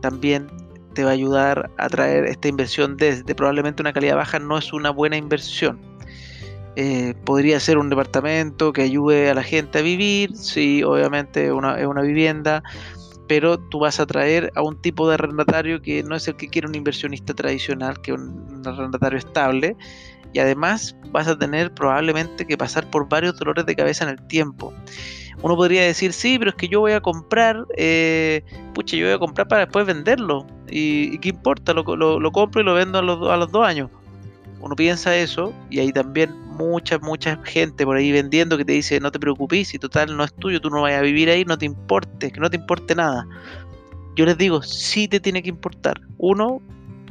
también 0.00 0.46
te 0.94 1.04
va 1.04 1.10
a 1.10 1.14
ayudar 1.14 1.70
a 1.78 1.88
traer 1.88 2.26
esta 2.26 2.48
inversión 2.48 2.96
desde 2.96 3.34
probablemente 3.34 3.82
una 3.82 3.92
calidad 3.92 4.16
baja 4.16 4.38
no 4.38 4.58
es 4.58 4.72
una 4.72 4.90
buena 4.90 5.16
inversión. 5.16 5.80
Eh, 6.74 7.14
podría 7.24 7.60
ser 7.60 7.76
un 7.76 7.90
departamento 7.90 8.72
que 8.72 8.82
ayude 8.82 9.28
a 9.28 9.34
la 9.34 9.42
gente 9.42 9.80
a 9.80 9.82
vivir, 9.82 10.34
sí, 10.34 10.82
obviamente 10.82 11.52
una, 11.52 11.78
es 11.78 11.86
una 11.86 12.00
vivienda, 12.00 12.62
pero 13.28 13.58
tú 13.58 13.80
vas 13.80 14.00
a 14.00 14.06
traer 14.06 14.52
a 14.54 14.62
un 14.62 14.80
tipo 14.80 15.08
de 15.08 15.14
arrendatario 15.14 15.80
que 15.80 16.02
no 16.02 16.16
es 16.16 16.28
el 16.28 16.36
que 16.36 16.48
quiere 16.48 16.68
un 16.68 16.74
inversionista 16.74 17.34
tradicional, 17.34 18.00
que 18.00 18.12
un, 18.12 18.62
arrendatario 18.64 19.18
estable, 19.18 19.76
y 20.32 20.38
además 20.38 20.96
vas 21.10 21.28
a 21.28 21.38
tener 21.38 21.72
probablemente 21.72 22.46
que 22.46 22.56
pasar 22.56 22.88
por 22.90 23.08
varios 23.08 23.38
dolores 23.38 23.66
de 23.66 23.76
cabeza 23.76 24.04
en 24.04 24.10
el 24.10 24.26
tiempo. 24.28 24.72
Uno 25.42 25.56
podría 25.56 25.82
decir, 25.82 26.12
sí, 26.12 26.38
pero 26.38 26.50
es 26.50 26.56
que 26.56 26.68
yo 26.68 26.80
voy 26.80 26.92
a 26.92 27.00
comprar, 27.00 27.66
eh, 27.76 28.44
pucha, 28.74 28.96
yo 28.96 29.06
voy 29.06 29.14
a 29.14 29.18
comprar 29.18 29.48
para 29.48 29.64
después 29.64 29.86
venderlo. 29.86 30.46
¿Y, 30.70 31.18
qué 31.18 31.30
importa? 31.30 31.74
Lo, 31.74 31.84
compro 32.32 32.60
y 32.60 32.64
lo 32.64 32.74
vendo 32.74 32.98
a 32.98 33.02
los, 33.02 33.28
a 33.28 33.36
los 33.36 33.50
dos 33.50 33.66
años. 33.66 33.90
Uno 34.60 34.76
piensa 34.76 35.16
eso 35.16 35.52
y 35.70 35.80
hay 35.80 35.92
también 35.92 36.41
mucha, 36.52 36.98
mucha 36.98 37.40
gente 37.44 37.84
por 37.84 37.96
ahí 37.96 38.12
vendiendo 38.12 38.56
que 38.56 38.64
te 38.64 38.72
dice 38.72 39.00
no 39.00 39.10
te 39.10 39.18
preocupes, 39.18 39.68
si 39.68 39.78
total 39.78 40.16
no 40.16 40.24
es 40.24 40.32
tuyo, 40.34 40.60
tú 40.60 40.70
no 40.70 40.82
vayas 40.82 41.00
a 41.00 41.02
vivir 41.02 41.28
ahí, 41.30 41.44
no 41.44 41.58
te 41.58 41.66
importe, 41.66 42.30
que 42.30 42.40
no 42.40 42.50
te 42.50 42.56
importe 42.56 42.94
nada. 42.94 43.26
Yo 44.14 44.26
les 44.26 44.36
digo, 44.36 44.62
sí 44.62 45.08
te 45.08 45.20
tiene 45.20 45.42
que 45.42 45.48
importar. 45.48 46.00
Uno, 46.18 46.60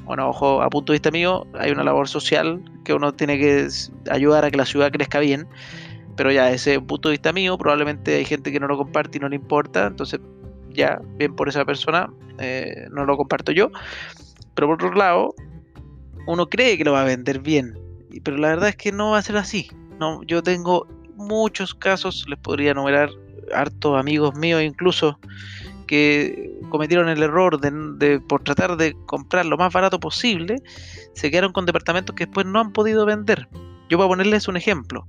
bueno, 0.06 0.30
ojo, 0.30 0.62
a 0.62 0.70
punto 0.70 0.94
de 0.94 0.96
vista 0.96 1.12
mío, 1.12 1.46
hay 1.60 1.72
una 1.72 1.84
labor 1.84 2.08
social 2.08 2.64
que 2.84 2.94
uno 2.94 3.14
tiene 3.14 3.38
que 3.38 3.68
ayudar 4.10 4.46
a 4.46 4.52
que 4.52 4.58
la 4.58 4.66
ciudad 4.66 4.92
crezca 4.92 5.20
bien, 5.20 5.48
pero 6.16 6.32
ya 6.32 6.52
ese 6.52 6.80
punto 6.80 7.10
de 7.10 7.14
vista 7.14 7.34
mío, 7.34 7.58
probablemente 7.58 8.16
hay 8.16 8.26
gente 8.26 8.52
que 8.52 8.60
no 8.60 8.68
lo 8.68 8.78
comparte 8.78 9.18
y 9.18 9.22
no 9.22 9.30
le 9.30 9.36
importa, 9.36 9.88
entonces 9.88 10.20
ya, 10.70 11.02
bien 11.18 11.36
por 11.36 11.50
esa 11.50 11.66
persona, 11.66 12.12
eh, 12.40 12.88
no 12.92 13.06
lo 13.06 13.18
comparto 13.18 13.52
yo. 13.52 13.72
Pero 14.54 14.68
por 14.68 14.76
otro 14.76 14.94
lado, 14.94 15.34
uno 16.28 16.48
cree 16.48 16.78
que 16.78 16.84
lo 16.84 16.94
va 16.94 17.02
a 17.02 17.06
vender 17.06 17.40
bien, 17.40 17.78
pero 18.20 18.38
la 18.38 18.50
verdad 18.50 18.70
es 18.70 18.76
que 18.76 18.92
no 18.92 19.12
va 19.12 19.20
a 19.20 19.22
ser 19.22 19.38
así. 19.38 19.70
No, 20.00 20.24
yo 20.24 20.44
tengo 20.44 20.88
muchos 21.16 21.74
casos, 21.74 22.26
les 22.28 22.40
podría 22.40 22.72
enumerar 22.72 23.10
hartos 23.54 24.00
amigos 24.00 24.36
míos 24.36 24.62
incluso 24.64 25.20
que 25.88 26.58
cometieron 26.70 27.10
el 27.10 27.22
error 27.22 27.60
de, 27.60 28.22
por 28.22 28.44
tratar 28.44 28.78
de 28.78 28.96
comprar 29.06 29.46
lo 29.46 29.58
más 29.58 29.74
barato 29.74 30.00
posible, 30.00 30.56
se 31.14 31.30
quedaron 31.30 31.52
con 31.52 31.66
departamentos 31.66 32.16
que 32.16 32.26
después 32.26 32.46
no 32.46 32.62
han 32.62 32.72
podido 32.72 33.06
vender. 33.06 33.50
Yo 33.90 33.98
voy 33.98 34.06
a 34.06 34.10
ponerles 34.10 34.48
un 34.48 34.56
ejemplo. 34.56 35.06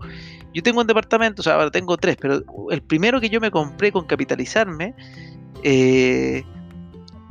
Yo 0.53 0.63
tengo 0.65 0.81
un 0.81 0.89
departamento, 0.89 1.41
o 1.41 1.45
sea, 1.45 1.55
ahora 1.55 1.71
tengo 1.71 1.97
tres, 1.97 2.17
pero 2.21 2.43
el 2.71 2.83
primero 2.83 3.21
que 3.21 3.31
yo 3.31 3.41
me 3.41 3.53
compré 3.53 3.93
con 3.93 4.07
capitalizarme, 4.07 4.97
eh, 5.63 6.43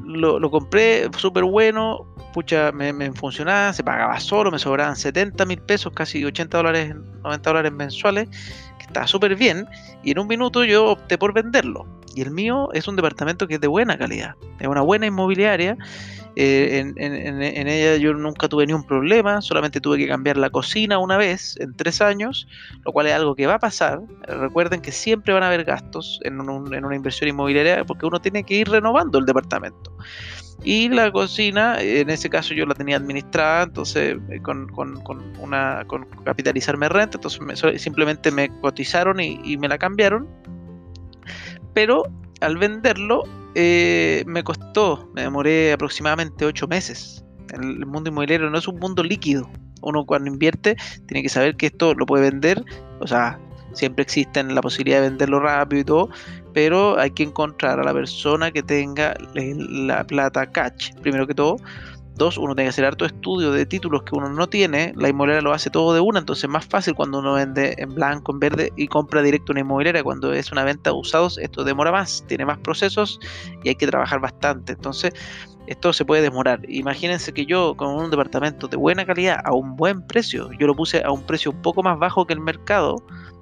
lo, 0.05 0.39
lo, 0.39 0.51
compré 0.51 1.09
súper 1.17 1.43
bueno, 1.43 2.05
pucha, 2.33 2.71
me, 2.71 3.11
funcionaba, 3.13 3.73
se 3.73 3.83
pagaba 3.83 4.19
solo, 4.19 4.51
me 4.51 4.59
sobraban 4.59 4.95
70 4.95 5.45
mil 5.45 5.61
pesos, 5.61 5.93
casi 5.93 6.23
80 6.23 6.57
dólares, 6.57 6.95
90 7.23 7.49
dólares 7.49 7.71
mensuales, 7.71 8.29
que 8.77 8.85
estaba 8.85 9.07
súper 9.07 9.35
bien, 9.35 9.67
y 10.03 10.11
en 10.11 10.19
un 10.19 10.27
minuto 10.27 10.63
yo 10.63 10.91
opté 10.91 11.17
por 11.17 11.33
venderlo. 11.33 11.85
Y 12.13 12.21
el 12.21 12.31
mío 12.31 12.69
es 12.73 12.87
un 12.87 12.95
departamento 12.95 13.47
que 13.47 13.55
es 13.55 13.61
de 13.61 13.67
buena 13.67 13.97
calidad, 13.97 14.35
es 14.59 14.67
una 14.67 14.81
buena 14.81 15.05
inmobiliaria. 15.05 15.77
Eh, 16.35 16.79
en, 16.95 17.67
ella 17.67 17.97
yo 17.97 18.13
nunca 18.13 18.47
tuve 18.47 18.65
ni 18.65 18.73
un 18.73 18.85
problema, 18.85 19.41
solamente 19.41 19.81
tuve 19.81 19.97
que 19.97 20.07
cambiar 20.07 20.37
la 20.37 20.49
cocina 20.49 20.97
una 20.97 21.17
vez 21.17 21.57
en 21.59 21.73
tres 21.75 22.01
años, 22.01 22.47
lo 22.85 22.93
cual 22.93 23.07
es 23.07 23.13
algo 23.13 23.35
que 23.35 23.47
va 23.47 23.55
a 23.55 23.59
pasar. 23.59 24.01
Recuerden 24.27 24.81
que 24.81 24.91
siempre 24.91 25.33
van 25.33 25.43
a 25.43 25.47
haber 25.47 25.65
gastos 25.65 26.19
en, 26.23 26.39
una 26.39 26.95
inversión 26.95 27.29
inmobiliaria 27.29 27.83
porque 27.83 28.05
uno 28.05 28.19
tiene 28.19 28.43
que 28.43 28.55
ir 28.55 28.69
renovando 28.69 29.19
el 29.19 29.25
departamento. 29.25 29.95
Y 30.63 30.89
la 30.89 31.11
cocina, 31.11 31.81
en 31.81 32.09
ese 32.11 32.29
caso 32.29 32.53
yo 32.53 32.65
la 32.67 32.75
tenía 32.75 32.95
administrada, 32.95 33.63
entonces 33.63 34.17
eh, 34.29 34.41
con, 34.41 34.71
una 35.39 35.83
con 35.87 36.05
capitalizarme 36.23 36.87
renta, 36.87 37.17
entonces 37.17 37.81
simplemente 37.81 38.29
me 38.31 38.49
cotizaron 38.59 39.19
y, 39.19 39.57
me 39.57 39.67
la 39.67 39.79
cambiaron. 39.79 40.27
Pero 41.73 42.03
al 42.41 42.57
venderlo 42.57 43.23
eh, 43.55 44.23
me 44.25 44.43
costó, 44.43 45.09
me 45.13 45.21
demoré 45.23 45.73
aproximadamente 45.73 46.45
8 46.45 46.67
meses. 46.67 47.25
El 47.53 47.85
mundo 47.85 48.09
inmobiliario 48.09 48.49
no 48.49 48.57
es 48.57 48.67
un 48.67 48.79
mundo 48.79 49.03
líquido. 49.03 49.49
Uno 49.81 50.05
cuando 50.05 50.29
invierte 50.29 50.75
tiene 51.07 51.23
que 51.23 51.29
saber 51.29 51.55
que 51.57 51.67
esto 51.67 51.93
lo 51.95 52.05
puede 52.05 52.29
vender, 52.29 52.63
o 52.99 53.07
sea, 53.07 53.39
siempre 53.73 54.03
existe 54.03 54.43
la 54.43 54.61
posibilidad 54.61 55.01
de 55.01 55.09
venderlo 55.09 55.39
rápido 55.39 55.81
y 55.81 55.83
todo, 55.83 56.09
pero 56.53 56.99
hay 56.99 57.11
que 57.11 57.23
encontrar 57.23 57.79
a 57.79 57.83
la 57.83 57.93
persona 57.93 58.51
que 58.51 58.61
tenga 58.61 59.15
la 59.33 60.03
plata 60.05 60.51
catch, 60.51 60.93
primero 61.01 61.25
que 61.25 61.33
todo. 61.33 61.57
Dos, 62.15 62.37
uno 62.37 62.53
tiene 62.53 62.65
que 62.65 62.69
hacer 62.69 62.85
harto 62.85 63.05
estudio 63.05 63.51
de 63.51 63.65
títulos 63.65 64.03
que 64.03 64.15
uno 64.15 64.29
no 64.29 64.47
tiene, 64.47 64.93
la 64.95 65.09
inmobiliaria 65.09 65.41
lo 65.41 65.53
hace 65.53 65.69
todo 65.69 65.93
de 65.93 66.01
una, 66.01 66.19
entonces 66.19 66.43
es 66.43 66.49
más 66.49 66.65
fácil 66.65 66.93
cuando 66.93 67.19
uno 67.19 67.33
vende 67.33 67.73
en 67.77 67.95
blanco, 67.95 68.31
en 68.33 68.39
verde 68.39 68.73
y 68.75 68.87
compra 68.87 69.21
directo 69.21 69.53
una 69.53 69.61
inmobiliaria. 69.61 70.03
Cuando 70.03 70.33
es 70.33 70.51
una 70.51 70.63
venta 70.63 70.91
de 70.91 70.95
usados, 70.97 71.37
esto 71.37 71.63
demora 71.63 71.91
más, 71.91 72.23
tiene 72.27 72.45
más 72.45 72.57
procesos 72.59 73.19
y 73.63 73.69
hay 73.69 73.75
que 73.75 73.87
trabajar 73.87 74.19
bastante. 74.19 74.73
Entonces, 74.73 75.13
esto 75.67 75.93
se 75.93 76.05
puede 76.05 76.21
demorar. 76.21 76.59
Imagínense 76.67 77.33
que 77.33 77.45
yo 77.45 77.75
con 77.75 77.95
un 77.95 78.11
departamento 78.11 78.67
de 78.67 78.77
buena 78.77 79.05
calidad 79.05 79.39
a 79.43 79.53
un 79.53 79.75
buen 79.75 80.05
precio, 80.05 80.51
yo 80.59 80.67
lo 80.67 80.75
puse 80.75 81.01
a 81.03 81.11
un 81.11 81.23
precio 81.23 81.51
un 81.51 81.61
poco 81.61 81.81
más 81.81 81.97
bajo 81.97 82.27
que 82.27 82.33
el 82.33 82.41
mercado, 82.41 82.97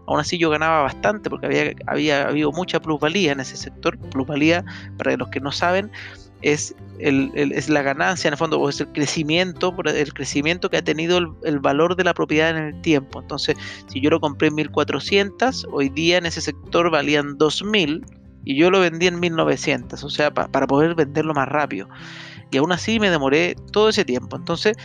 aún 0.05 0.19
así 0.19 0.37
yo 0.37 0.49
ganaba 0.49 0.83
bastante 0.83 1.29
porque 1.29 1.47
había, 1.47 1.73
había 1.87 2.27
habido 2.27 2.51
mucha 2.51 2.79
plusvalía 2.79 3.31
en 3.31 3.39
ese 3.39 3.57
sector. 3.57 3.97
Plusvalía, 4.11 4.63
para 4.97 5.15
los 5.17 5.29
que 5.29 5.39
no 5.39 5.51
saben, 5.51 5.91
es, 6.41 6.75
el, 6.99 7.31
es 7.35 7.69
la 7.69 7.81
ganancia, 7.81 8.27
en 8.27 8.33
el 8.33 8.37
fondo, 8.37 8.59
o 8.59 8.69
es 8.69 8.79
el 8.79 8.87
crecimiento, 8.91 9.75
el 9.85 10.13
crecimiento 10.13 10.69
que 10.69 10.77
ha 10.77 10.81
tenido 10.81 11.17
el, 11.43 11.59
valor 11.59 11.95
de 11.95 12.03
la 12.03 12.13
propiedad 12.13 12.51
en 12.51 12.57
el 12.57 12.81
tiempo. 12.81 13.21
Entonces, 13.21 13.57
si 13.87 14.01
yo 14.01 14.09
lo 14.09 14.19
compré 14.19 14.47
en 14.47 14.55
1400, 14.55 15.67
hoy 15.71 15.89
día 15.89 16.17
en 16.17 16.25
ese 16.25 16.41
sector 16.41 16.89
valían 16.89 17.37
2000 17.37 18.05
y 18.45 18.55
yo 18.55 18.71
lo 18.71 18.79
vendí 18.79 19.07
en 19.07 19.19
1900, 19.19 20.03
o 20.03 20.09
sea, 20.09 20.33
para 20.33 20.67
poder 20.67 20.95
venderlo 20.95 21.33
más 21.33 21.47
rápido. 21.47 21.87
Y 22.51 22.57
aún 22.57 22.71
así 22.71 22.99
me 22.99 23.09
demoré 23.09 23.55
todo 23.71 23.89
ese 23.89 24.05
tiempo. 24.05 24.35
Entonces, 24.37 24.75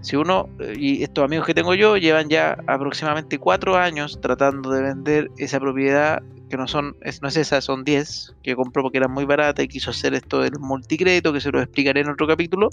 si 0.00 0.16
uno, 0.16 0.48
y 0.76 1.02
estos 1.02 1.24
amigos 1.24 1.46
que 1.46 1.54
tengo 1.54 1.74
yo, 1.74 1.96
llevan 1.96 2.28
ya 2.28 2.58
aproximadamente 2.66 3.38
cuatro 3.38 3.76
años 3.76 4.18
tratando 4.20 4.70
de 4.70 4.82
vender 4.82 5.30
esa 5.38 5.58
propiedad, 5.60 6.22
que 6.48 6.56
no 6.56 6.66
son, 6.66 6.96
no 7.22 7.28
es 7.28 7.36
esa, 7.36 7.60
son 7.60 7.84
10, 7.84 8.36
que 8.42 8.54
compró 8.54 8.82
porque 8.82 8.98
era 8.98 9.08
muy 9.08 9.24
barata 9.24 9.62
y 9.62 9.68
quiso 9.68 9.90
hacer 9.90 10.14
esto 10.14 10.40
del 10.40 10.58
multicrédito, 10.58 11.32
que 11.32 11.40
se 11.40 11.50
lo 11.50 11.60
explicaré 11.60 12.00
en 12.00 12.10
otro 12.10 12.26
capítulo. 12.26 12.70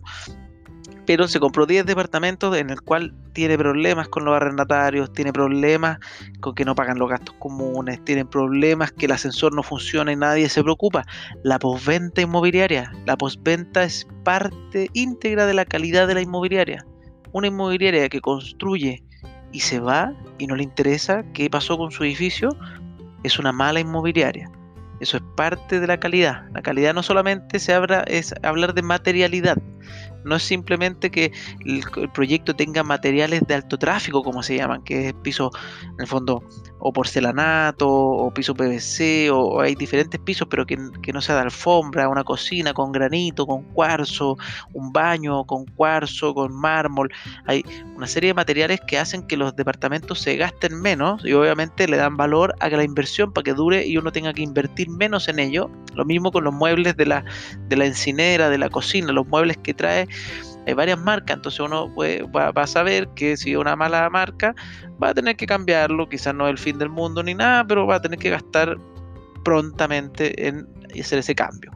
Pero 1.06 1.28
se 1.28 1.40
compró 1.40 1.66
10 1.66 1.86
departamentos 1.86 2.56
en 2.56 2.70
el 2.70 2.82
cual 2.82 3.14
tiene 3.34 3.58
problemas 3.58 4.08
con 4.08 4.24
los 4.24 4.36
arrendatarios, 4.36 5.12
tiene 5.12 5.34
problemas 5.34 5.98
con 6.40 6.54
que 6.54 6.64
no 6.64 6.76
pagan 6.76 7.00
los 7.00 7.10
gastos 7.10 7.36
comunes, 7.40 8.04
tiene 8.06 8.24
problemas 8.24 8.92
que 8.92 9.08
el 9.08 9.12
ascensor 9.12 9.54
no 9.54 9.64
funciona 9.64 10.12
y 10.12 10.16
nadie 10.16 10.48
se 10.48 10.62
preocupa. 10.62 11.06
La 11.44 11.58
postventa 11.58 12.22
inmobiliaria, 12.22 12.92
la 13.06 13.18
postventa 13.18 13.84
es 13.84 14.08
parte 14.24 14.90
íntegra 14.94 15.46
de 15.48 15.56
la 15.56 15.66
calidad 15.66 16.08
de 16.08 16.14
la 16.14 16.22
inmobiliaria 16.22 16.86
una 17.34 17.48
inmobiliaria 17.48 18.10
que 18.10 18.22
construye 18.22 19.04
y 19.52 19.60
se 19.60 19.80
va 19.80 20.14
y 20.38 20.48
no 20.48 20.56
le 20.56 20.64
interesa 20.64 21.24
qué 21.34 21.50
pasó 21.50 21.78
con 21.78 21.92
su 21.92 22.04
edificio, 22.04 22.56
es 23.24 23.40
una 23.40 23.52
mala 23.52 23.80
inmobiliaria. 23.80 24.50
Eso 25.00 25.18
es 25.18 25.24
parte 25.36 25.80
de 25.80 25.88
la 25.88 26.00
calidad. 26.00 26.44
La 26.54 26.62
calidad 26.62 26.94
no 26.94 27.02
solamente 27.02 27.60
se 27.60 27.74
habla, 27.74 28.02
es 28.02 28.36
hablar 28.44 28.76
de 28.76 28.84
materialidad, 28.84 29.58
no 30.24 30.36
es 30.36 30.44
simplemente 30.44 31.12
que 31.12 31.32
el, 31.66 31.84
proyecto 32.14 32.56
tenga 32.56 32.84
materiales 32.84 33.42
de 33.48 33.56
alto 33.56 33.78
tráfico, 33.78 34.24
como 34.24 34.44
se 34.44 34.58
llaman, 34.58 34.84
que 34.84 35.10
es 35.10 35.14
piso, 35.14 35.52
en 35.84 36.02
el 36.02 36.08
fondo, 36.08 36.44
o 36.80 36.92
porcelanato, 36.92 37.90
o 37.90 38.34
piso 38.34 38.54
PVC, 38.54 39.30
o, 39.32 39.62
hay 39.62 39.76
diferentes 39.76 40.20
pisos, 40.20 40.48
pero 40.50 40.66
que, 40.66 40.78
no 40.78 41.22
sea 41.22 41.36
de 41.36 41.42
alfombra, 41.42 42.08
una 42.10 42.24
cocina 42.24 42.74
con 42.74 42.92
granito, 42.92 43.46
con 43.46 43.64
cuarzo, 43.74 44.38
un 44.74 44.92
baño 44.92 45.46
con 45.46 45.66
cuarzo, 45.66 46.34
con 46.34 46.54
mármol. 46.54 47.12
Hay 47.46 47.64
una 47.96 48.08
serie 48.08 48.30
de 48.30 48.34
materiales 48.34 48.82
que 48.88 48.98
hacen 48.98 49.28
que 49.28 49.38
los 49.38 49.56
departamentos 49.56 50.20
se 50.20 50.36
gasten 50.38 50.80
menos 50.82 51.24
y 51.26 51.34
obviamente 51.34 51.88
le 51.88 51.98
dan 51.98 52.18
valor 52.18 52.56
a 52.60 52.70
que 52.70 52.78
la 52.78 52.84
inversión 52.84 53.32
para 53.32 53.44
que 53.44 53.54
dure 53.54 53.86
y 53.86 53.98
uno 53.98 54.12
tenga 54.12 54.34
que 54.34 54.42
invertir 54.42 54.90
menos 54.90 55.28
en 55.28 55.40
ello. 55.40 55.70
Lo 55.96 56.06
mismo 56.06 56.32
con 56.32 56.44
los 56.44 56.54
muebles 56.54 56.96
de 56.98 57.06
la, 57.06 57.26
de 57.68 57.76
la 57.76 57.86
encinera, 57.86 58.50
de 58.50 58.58
la 58.58 58.70
cocina, 58.70 59.12
los 59.12 59.28
muebles 59.28 59.58
que 59.58 59.74
trae 59.74 60.08
hay 60.66 60.74
varias 60.74 61.00
marcas, 61.00 61.38
entonces 61.38 61.60
uno 61.60 61.94
va, 61.96 62.50
a 62.50 62.68
saber 62.68 63.08
que 63.16 63.38
si 63.38 63.52
es 63.52 63.58
una 63.58 63.76
mala 63.76 64.10
marca, 64.10 64.56
va 65.02 65.10
a 65.10 65.14
tener 65.14 65.36
que 65.36 65.48
cambiarlo, 65.48 66.08
quizás 66.08 66.36
no 66.36 66.46
es 66.48 66.52
el 66.52 66.58
fin 66.58 66.78
del 66.78 66.90
mundo 66.90 67.24
ni 67.24 67.34
nada, 67.34 67.66
pero 67.66 67.88
va 67.88 67.96
a 67.96 68.02
tener 68.02 68.20
que 68.20 68.30
gastar 68.30 68.78
prontamente 69.44 70.48
en 70.48 70.68
hacer 71.00 71.20
ese 71.20 71.34
cambio. 71.36 71.72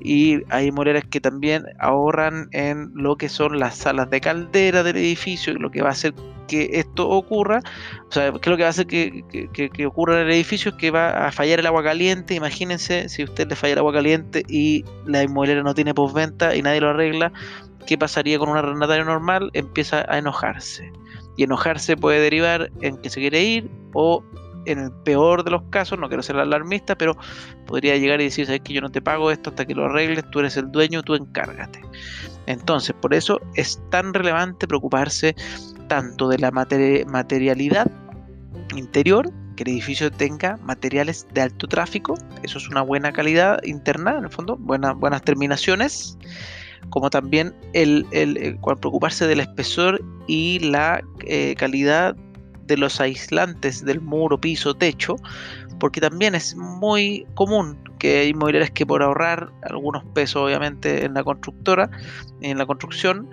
Y 0.00 0.42
hay 0.50 0.70
moreras 0.70 1.04
que 1.10 1.20
también 1.20 1.64
ahorran 1.78 2.48
en 2.52 2.90
lo 2.94 3.16
que 3.16 3.28
son 3.28 3.58
las 3.58 3.76
salas 3.76 4.10
de 4.10 4.20
caldera 4.20 4.82
del 4.82 4.96
edificio, 4.96 5.52
y 5.52 5.56
lo 5.56 5.70
que 5.70 5.82
va 5.82 5.90
a 5.90 5.92
hacer 5.92 6.14
que 6.46 6.68
esto 6.72 7.08
ocurra, 7.08 7.60
o 8.08 8.12
sea, 8.12 8.32
que 8.32 8.50
lo 8.50 8.56
que 8.56 8.62
va 8.62 8.68
a 8.68 8.70
hacer 8.70 8.86
que, 8.86 9.24
que, 9.52 9.86
ocurra 9.86 10.20
en 10.20 10.26
el 10.26 10.32
edificio 10.32 10.72
es 10.72 10.76
que 10.76 10.90
va 10.90 11.26
a 11.26 11.32
fallar 11.32 11.60
el 11.60 11.66
agua 11.66 11.82
caliente. 11.82 12.34
Imagínense 12.34 13.08
si 13.08 13.24
usted 13.24 13.48
le 13.48 13.56
falla 13.56 13.74
el 13.74 13.78
agua 13.78 13.92
caliente 13.92 14.42
y 14.48 14.84
la 15.06 15.22
inmobiliaria 15.22 15.62
no 15.62 15.74
tiene 15.74 15.94
postventa 15.94 16.54
y 16.54 16.62
nadie 16.62 16.80
lo 16.80 16.90
arregla, 16.90 17.32
¿qué 17.86 17.98
pasaría 17.98 18.38
con 18.38 18.48
un 18.48 18.56
arrendatario 18.56 19.04
normal? 19.04 19.50
Empieza 19.52 20.04
a 20.08 20.18
enojarse. 20.18 20.92
Y 21.36 21.44
enojarse 21.44 21.96
puede 21.96 22.20
derivar 22.20 22.70
en 22.80 22.96
que 22.98 23.10
se 23.10 23.20
quiere 23.20 23.42
ir 23.42 23.70
o 23.92 24.22
en 24.66 24.78
el 24.78 24.92
peor 25.04 25.44
de 25.44 25.50
los 25.50 25.62
casos, 25.70 25.98
no 25.98 26.08
quiero 26.08 26.22
ser 26.22 26.36
alarmista, 26.36 26.96
pero 26.96 27.16
podría 27.66 27.96
llegar 27.96 28.20
y 28.20 28.24
decir, 28.24 28.46
sabes 28.46 28.62
que 28.62 28.72
yo 28.72 28.80
no 28.80 28.90
te 28.90 29.02
pago 29.02 29.30
esto 29.30 29.50
hasta 29.50 29.66
que 29.66 29.74
lo 29.74 29.84
arregles, 29.84 30.24
tú 30.30 30.40
eres 30.40 30.56
el 30.56 30.70
dueño, 30.70 31.02
tú 31.02 31.14
encárgate. 31.14 31.80
Entonces, 32.46 32.94
por 33.00 33.14
eso 33.14 33.40
es 33.54 33.80
tan 33.90 34.14
relevante 34.14 34.66
preocuparse 34.66 35.34
tanto 35.88 36.28
de 36.28 36.38
la 36.38 36.50
materialidad 36.50 37.90
interior, 38.74 39.30
que 39.56 39.62
el 39.62 39.70
edificio 39.70 40.10
tenga 40.10 40.56
materiales 40.62 41.28
de 41.32 41.42
alto 41.42 41.68
tráfico, 41.68 42.14
eso 42.42 42.58
es 42.58 42.68
una 42.68 42.82
buena 42.82 43.12
calidad 43.12 43.62
interna, 43.64 44.16
en 44.18 44.24
el 44.24 44.30
fondo, 44.30 44.56
buenas 44.56 45.22
terminaciones, 45.22 46.18
como 46.90 47.10
también 47.10 47.54
el, 47.72 48.06
el, 48.12 48.58
preocuparse 48.80 49.26
del 49.26 49.40
espesor 49.40 50.02
y 50.26 50.58
la 50.60 51.02
eh, 51.26 51.54
calidad 51.56 52.16
de 52.66 52.76
los 52.76 53.00
aislantes 53.00 53.84
del 53.84 54.00
muro, 54.00 54.40
piso, 54.40 54.74
techo, 54.74 55.16
porque 55.78 56.00
también 56.00 56.34
es 56.34 56.56
muy 56.56 57.26
común 57.34 57.78
que 57.98 58.20
hay 58.20 58.28
inmobiliarias 58.28 58.70
que 58.70 58.86
por 58.86 59.02
ahorrar 59.02 59.50
algunos 59.62 60.04
pesos 60.14 60.42
obviamente 60.42 61.04
en 61.04 61.14
la 61.14 61.24
constructora, 61.24 61.90
en 62.40 62.58
la 62.58 62.66
construcción, 62.66 63.28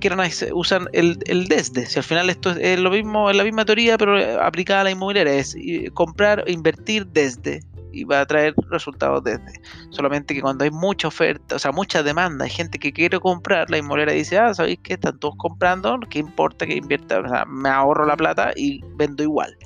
quieran 0.00 0.20
usan 0.52 0.88
el, 0.92 1.18
el, 1.26 1.46
desde. 1.46 1.86
Si 1.86 1.98
al 1.98 2.04
final 2.04 2.30
esto 2.30 2.50
es 2.50 2.78
lo 2.78 2.90
mismo, 2.90 3.30
es 3.30 3.36
la 3.36 3.44
misma 3.44 3.64
teoría, 3.64 3.96
pero 3.98 4.42
aplicada 4.42 4.82
a 4.82 4.84
la 4.84 4.90
inmobiliaria, 4.90 5.34
es 5.34 5.56
comprar 5.94 6.44
e 6.46 6.52
invertir 6.52 7.06
desde 7.06 7.62
y 7.92 8.04
va 8.04 8.20
a 8.20 8.26
traer 8.26 8.54
resultados 8.70 9.22
desde. 9.24 9.60
Solamente 9.90 10.34
que 10.34 10.42
cuando 10.42 10.64
hay 10.64 10.70
mucha 10.70 11.08
oferta, 11.08 11.56
o 11.56 11.58
sea, 11.58 11.72
mucha 11.72 12.02
demanda, 12.02 12.44
hay 12.44 12.50
gente 12.50 12.78
que 12.78 12.92
quiere 12.92 13.18
comprar, 13.20 13.70
la 13.70 13.78
inmobiliaria 13.78 14.14
dice, 14.14 14.38
ah, 14.38 14.54
¿sabéis 14.54 14.78
que 14.82 14.94
están 14.94 15.18
todos 15.18 15.34
comprando? 15.36 15.98
¿Qué 16.08 16.18
importa 16.18 16.66
que 16.66 16.76
invierta? 16.76 17.20
O 17.20 17.28
sea, 17.28 17.44
me 17.44 17.68
ahorro 17.68 18.06
la 18.06 18.16
plata 18.16 18.52
y 18.56 18.80
vendo 18.96 19.22
igual. 19.22 19.56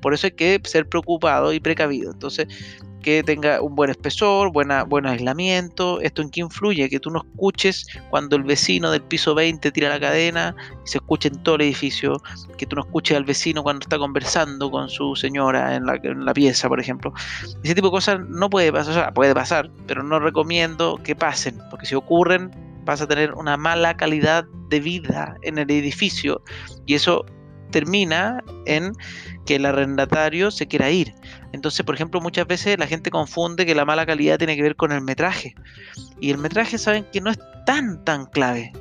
Por 0.00 0.14
eso 0.14 0.26
hay 0.26 0.32
que 0.32 0.60
ser 0.64 0.88
preocupado 0.88 1.52
y 1.52 1.60
precavido. 1.60 2.12
Entonces, 2.12 2.46
que 3.06 3.22
tenga 3.22 3.62
un 3.62 3.76
buen 3.76 3.88
espesor, 3.88 4.50
buena, 4.50 4.82
buen 4.82 5.06
aislamiento. 5.06 6.00
¿Esto 6.00 6.22
en 6.22 6.28
qué 6.28 6.40
influye? 6.40 6.88
Que 6.90 6.98
tú 6.98 7.08
no 7.08 7.20
escuches 7.20 7.86
cuando 8.10 8.34
el 8.34 8.42
vecino 8.42 8.90
del 8.90 9.00
piso 9.00 9.32
20 9.32 9.70
tira 9.70 9.90
la 9.90 10.00
cadena 10.00 10.56
y 10.84 10.88
se 10.88 10.98
escuche 10.98 11.28
en 11.28 11.40
todo 11.44 11.54
el 11.54 11.60
edificio. 11.60 12.20
Que 12.58 12.66
tú 12.66 12.74
no 12.74 12.82
escuches 12.82 13.16
al 13.16 13.22
vecino 13.22 13.62
cuando 13.62 13.84
está 13.84 13.96
conversando 13.96 14.72
con 14.72 14.88
su 14.88 15.14
señora 15.14 15.76
en 15.76 15.86
la, 15.86 16.00
en 16.02 16.24
la 16.24 16.34
pieza, 16.34 16.68
por 16.68 16.80
ejemplo. 16.80 17.12
Ese 17.62 17.76
tipo 17.76 17.86
de 17.86 17.92
cosas 17.92 18.18
no 18.28 18.50
puede 18.50 18.72
pasar, 18.72 18.90
o 18.90 18.94
sea, 18.94 19.14
puede 19.14 19.36
pasar, 19.36 19.70
pero 19.86 20.02
no 20.02 20.18
recomiendo 20.18 20.98
que 21.04 21.14
pasen, 21.14 21.60
porque 21.70 21.86
si 21.86 21.94
ocurren 21.94 22.50
vas 22.84 23.00
a 23.00 23.06
tener 23.06 23.34
una 23.34 23.56
mala 23.56 23.96
calidad 23.96 24.46
de 24.68 24.80
vida 24.80 25.36
en 25.42 25.58
el 25.58 25.70
edificio 25.70 26.42
y 26.86 26.94
eso 26.94 27.24
termina 27.70 28.42
en 28.64 28.92
que 29.44 29.56
el 29.56 29.66
arrendatario 29.66 30.50
se 30.50 30.66
quiera 30.66 30.90
ir. 30.90 31.14
Entonces, 31.52 31.84
por 31.84 31.94
ejemplo, 31.94 32.20
muchas 32.20 32.46
veces 32.46 32.78
la 32.78 32.86
gente 32.86 33.10
confunde 33.10 33.66
que 33.66 33.74
la 33.74 33.84
mala 33.84 34.06
calidad 34.06 34.38
tiene 34.38 34.56
que 34.56 34.62
ver 34.62 34.76
con 34.76 34.92
el 34.92 35.00
metraje. 35.00 35.54
Y 36.20 36.30
el 36.30 36.38
metraje 36.38 36.78
saben 36.78 37.06
que 37.12 37.20
no 37.20 37.30
es 37.30 37.38
tan, 37.64 38.04
tan 38.04 38.26
clave. 38.26 38.72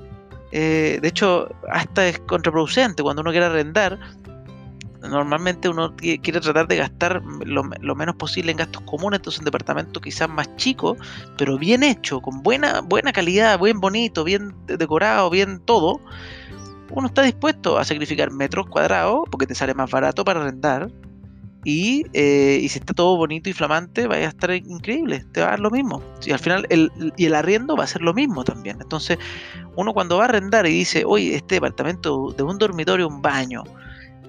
Eh, 0.52 1.00
de 1.02 1.08
hecho, 1.08 1.50
hasta 1.72 2.08
es 2.08 2.20
contraproducente. 2.20 3.04
Cuando 3.04 3.22
uno 3.22 3.32
quiere 3.32 3.46
arrendar, 3.46 4.00
normalmente 5.10 5.70
uno 5.70 5.96
quiere 5.96 6.40
tratar 6.40 6.68
de 6.68 6.78
gastar 6.78 7.22
lo, 7.46 7.64
menos 7.96 8.16
posible 8.16 8.52
en 8.52 8.58
gastos 8.58 8.82
comunes, 8.84 9.20
entonces 9.20 9.40
un 9.40 9.46
departamento 9.46 10.02
quizás 10.02 10.30
más 10.30 10.56
chico, 10.56 10.98
pero 11.38 11.58
bien 11.58 11.84
hecho, 11.84 12.22
con 12.22 12.42
buena, 12.44 12.82
buena 12.82 13.12
calidad, 13.12 13.60
bien 13.60 13.80
bonito, 13.80 14.24
bien 14.24 14.54
decorado, 14.66 15.30
bien 15.30 15.60
todo, 15.60 16.02
uno 16.92 17.08
está 17.08 17.24
dispuesto 17.24 17.78
a 17.78 17.86
sacrificar 17.86 18.32
metros 18.32 18.68
cuadrados 18.68 19.24
porque 19.30 19.48
te 19.48 19.56
sale 19.56 19.74
más 19.74 19.90
barato 19.90 20.24
para 20.24 20.42
arrendar. 20.42 20.90
Y, 21.68 22.06
eh, 22.14 22.60
y 22.62 22.70
si 22.70 22.78
está 22.78 22.94
todo 22.94 23.18
bonito 23.18 23.50
y 23.50 23.54
flamante, 23.54 24.06
vaya 24.06 24.28
a 24.28 24.30
estar 24.30 24.52
increíble, 24.52 25.26
te 25.32 25.42
va 25.42 25.48
a 25.48 25.50
dar 25.52 25.60
lo 25.60 25.72
mismo. 25.72 26.02
Y 26.24 26.32
al 26.32 26.38
final, 26.38 26.68
el, 26.70 26.92
y 27.18 27.26
el 27.26 27.34
arriendo 27.34 27.76
va 27.76 27.86
a 27.86 27.88
ser 27.88 28.04
lo 28.04 28.14
mismo 28.14 28.44
también. 28.44 28.78
Entonces, 28.80 29.18
uno 29.76 29.92
cuando 29.92 30.18
va 30.18 30.26
a 30.26 30.28
arrendar 30.28 30.68
y 30.68 30.70
dice, 30.70 31.04
oye, 31.06 31.36
este 31.36 31.56
departamento 31.56 32.32
de 32.38 32.44
un 32.44 32.60
dormitorio, 32.60 33.08
un 33.08 33.20
baño, 33.20 33.64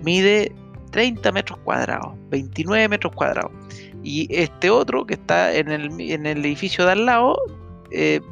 mide 0.02 0.50
30 0.92 1.30
metros 1.30 1.58
cuadrados, 1.58 2.14
29 2.30 2.88
metros 2.88 3.12
cuadrados. 3.14 3.52
Y 4.02 4.34
este 4.34 4.70
otro 4.70 5.04
que 5.04 5.14
está 5.14 5.54
en 5.54 5.70
el, 5.70 6.00
en 6.00 6.24
el 6.24 6.42
edificio 6.42 6.86
de 6.86 6.92
al 6.92 7.04
lado, 7.04 7.36
eh, 7.90 8.22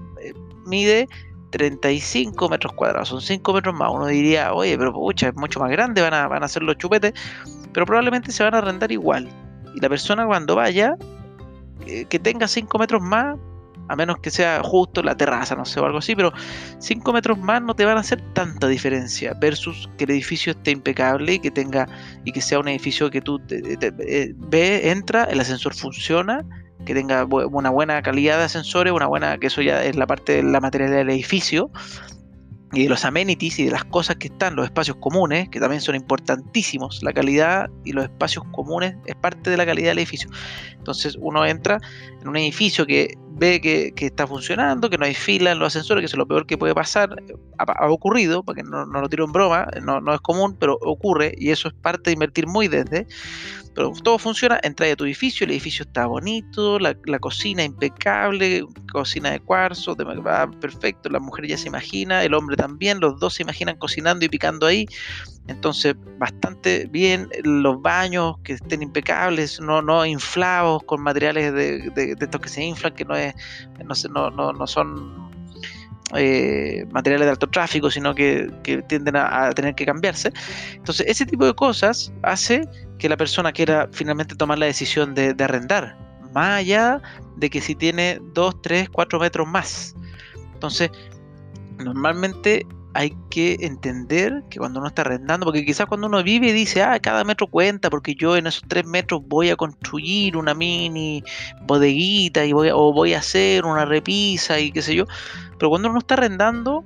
mide 0.64 1.08
35 1.50 2.48
metros 2.48 2.72
cuadrados, 2.72 3.10
son 3.10 3.20
5 3.20 3.52
metros 3.52 3.74
más. 3.74 3.90
Uno 3.92 4.06
diría, 4.06 4.52
oye, 4.52 4.76
pero 4.76 4.92
pucha, 4.92 5.28
es 5.28 5.36
mucho 5.36 5.60
más 5.60 5.70
grande, 5.70 6.02
van 6.02 6.14
a, 6.14 6.26
van 6.26 6.42
a 6.42 6.46
hacer 6.46 6.62
los 6.62 6.76
chupetes, 6.78 7.12
pero 7.74 7.84
probablemente 7.84 8.32
se 8.32 8.42
van 8.42 8.54
a 8.54 8.58
arrendar 8.58 8.90
igual. 8.90 9.28
Y 9.74 9.80
la 9.80 9.88
persona 9.88 10.24
cuando 10.24 10.54
vaya, 10.54 10.94
eh, 11.87 12.06
que 12.06 12.18
tenga 12.18 12.48
5 12.48 12.78
metros 12.78 13.02
más, 13.02 13.37
a 13.88 13.96
menos 13.96 14.16
que 14.18 14.30
sea 14.30 14.62
justo 14.62 15.02
la 15.02 15.14
terraza, 15.14 15.54
no 15.54 15.66
sé, 15.66 15.78
o 15.80 15.84
algo 15.84 15.98
así, 15.98 16.16
pero 16.16 16.32
5 16.78 17.12
metros 17.12 17.38
más 17.38 17.60
no 17.60 17.74
te 17.74 17.84
van 17.84 17.98
a 17.98 18.00
hacer 18.00 18.22
tanta 18.32 18.68
diferencia 18.68 19.34
versus 19.38 19.90
que 19.98 20.04
el 20.04 20.12
edificio 20.12 20.52
esté 20.52 20.70
impecable 20.70 21.34
y 21.34 21.38
que 21.40 21.50
tenga 21.50 21.87
y 22.24 22.32
que 22.32 22.40
sea 22.40 22.60
un 22.60 22.68
edificio 22.68 23.10
que 23.10 23.20
tú 23.20 23.42
eh, 23.50 24.32
ve, 24.37 24.90
entra, 24.90 25.24
el 25.24 25.40
ascensor 25.40 25.74
funciona 25.74 26.44
que 26.84 26.94
tenga 26.94 27.24
una 27.24 27.70
buena 27.70 28.02
calidad 28.02 28.38
de 28.38 28.44
ascensores, 28.44 28.92
una 28.92 29.06
buena, 29.06 29.38
que 29.38 29.46
eso 29.46 29.62
ya 29.62 29.82
es 29.82 29.96
la 29.96 30.06
parte 30.06 30.34
de 30.37 30.42
la 30.42 30.60
materialidad 30.60 30.98
del 30.98 31.10
edificio, 31.10 31.70
y 32.74 32.84
de 32.84 32.88
los 32.88 33.04
amenities 33.04 33.58
y 33.58 33.64
de 33.64 33.70
las 33.70 33.84
cosas 33.84 34.16
que 34.16 34.28
están, 34.28 34.56
los 34.56 34.64
espacios 34.64 34.96
comunes, 34.98 35.48
que 35.48 35.60
también 35.60 35.80
son 35.80 35.94
importantísimos. 35.94 37.02
La 37.02 37.12
calidad 37.12 37.70
y 37.84 37.92
los 37.92 38.04
espacios 38.04 38.44
comunes 38.52 38.96
es 39.06 39.14
parte 39.14 39.50
de 39.50 39.56
la 39.56 39.66
calidad 39.66 39.90
del 39.90 39.98
edificio. 39.98 40.30
Entonces 40.76 41.16
uno 41.20 41.44
entra 41.46 41.80
en 42.20 42.28
un 42.28 42.37
edificio 42.37 42.87
que 42.87 43.16
ve 43.34 43.60
que, 43.60 43.92
está 43.96 44.26
funcionando, 44.26 44.88
que 44.88 44.98
no 44.98 45.04
hay 45.04 45.14
fila 45.14 45.52
en 45.52 45.58
los 45.58 45.68
ascensores, 45.68 46.02
que 46.02 46.06
es 46.06 46.16
lo 46.16 46.26
peor 46.26 46.46
que 46.46 46.56
puede 46.56 46.74
pasar. 46.74 47.16
Ha, 47.58 47.90
ocurrido, 47.90 48.42
porque 48.42 48.62
no, 48.62 48.86
no, 48.86 49.00
lo 49.00 49.08
tiro 49.08 49.24
en 49.24 49.32
broma, 49.32 49.66
no, 49.82 50.14
es 50.14 50.20
común, 50.20 50.56
pero 50.58 50.78
ocurre 50.82 51.34
y 51.36 51.50
eso 51.50 51.68
es 51.68 51.74
parte 51.74 52.10
de 52.10 52.12
invertir 52.12 52.46
muy 52.46 52.68
desde. 52.68 53.06
Pero 53.74 53.92
todo 54.04 54.18
funciona, 54.18 54.60
entra 54.62 54.90
a 54.90 54.94
tu 54.94 55.04
edificio, 55.04 55.44
el 55.44 55.50
edificio 55.50 55.84
está 55.84 56.06
bonito, 56.06 56.78
la, 56.78 56.94
cocina 57.18 57.64
impecable, 57.64 58.64
cocina 58.92 59.32
de 59.32 59.40
cuarzo, 59.40 59.96
perfecto, 60.60 61.08
la 61.08 61.18
mujer 61.18 61.48
ya 61.48 61.58
se 61.58 61.66
imagina, 61.66 62.22
el 62.22 62.34
hombre 62.34 62.56
también, 62.56 63.00
los 63.00 63.18
dos 63.18 63.34
se 63.34 63.42
imaginan 63.42 63.76
cocinando 63.76 64.24
y 64.24 64.28
picando 64.28 64.66
ahí. 64.66 64.86
Entonces, 65.46 65.94
bastante 66.18 66.87
bien, 66.90 67.28
los 67.42 67.80
baños 67.83 68.37
que 68.44 68.54
estén 68.54 68.83
impecables, 68.83 69.61
no, 69.61 69.83
no 69.83 70.07
inflados 70.07 70.83
con 70.85 71.02
materiales 71.02 71.52
de, 71.52 72.16
estos 72.18 72.40
que 72.40 72.48
se 72.48 72.64
inflan, 72.64 72.94
que 72.94 73.04
no, 73.04 73.14
es, 73.14 73.35
no, 74.11 74.30
no, 74.30 74.52
no 74.52 74.66
son 74.66 75.30
eh, 76.14 76.87
materiales 76.92 77.26
de 77.26 77.30
alto 77.33 77.46
tráfico, 77.48 77.90
sino 77.90 78.14
que, 78.14 78.50
tienden 78.88 79.16
a, 79.16 79.50
tener 79.52 79.74
que 79.74 79.85
cambiarse. 79.85 80.33
Entonces, 80.72 81.07
ese 81.09 81.26
tipo 81.26 81.44
de 81.44 81.54
cosas 81.54 82.11
hace 82.22 82.66
que 82.98 83.11
la 83.11 83.18
persona 83.18 83.52
quiera 83.52 83.88
finalmente 83.92 84.35
tomar 84.35 84.59
la 84.59 84.66
decisión 84.66 85.14
de, 85.14 85.35
de 85.35 85.44
arrendar, 85.44 85.98
más 86.33 86.61
allá 86.61 87.02
de 87.37 87.50
que 87.50 87.61
si 87.61 87.74
tiene 87.74 88.18
2, 88.33 88.62
3, 88.62 88.88
4 88.88 89.20
metros 89.20 89.46
más. 89.46 89.94
Entonces, 90.54 90.90
normalmente 91.78 92.66
hay 92.94 93.12
que 93.28 93.57
entender 93.61 94.44
que 94.48 94.59
cuando 94.59 94.78
uno 94.78 94.88
está 94.88 95.02
arrendando, 95.02 95.44
porque 95.44 95.64
quizás 95.64 95.87
cuando 95.87 96.07
uno 96.07 96.22
vive 96.22 96.52
dice, 96.52 96.83
ah, 96.83 96.98
cada 97.00 97.24
metro 97.24 97.48
cuenta, 97.48 97.90
porque 97.90 98.14
yo 98.14 98.37
en 98.37 98.46
esos 98.46 98.62
tres 98.68 98.87
metros 98.87 99.20
voy 99.26 99.50
a 99.50 99.57
construir 99.57 100.37
una 100.37 100.54
mini 100.54 101.22
bodeguita 101.62 102.44
y 102.44 102.52
voy 102.52 102.70
o 102.72 102.92
voy 102.92 103.14
a 103.14 103.18
hacer 103.18 103.64
una 103.64 103.85
repisa 103.85 104.61
y 104.61 104.70
qué 104.70 104.80
sé 104.80 104.94
yo. 104.94 105.07
Pero 105.59 105.70
cuando 105.70 105.90
uno 105.90 105.98
está 105.98 106.14
arrendando, 106.14 106.85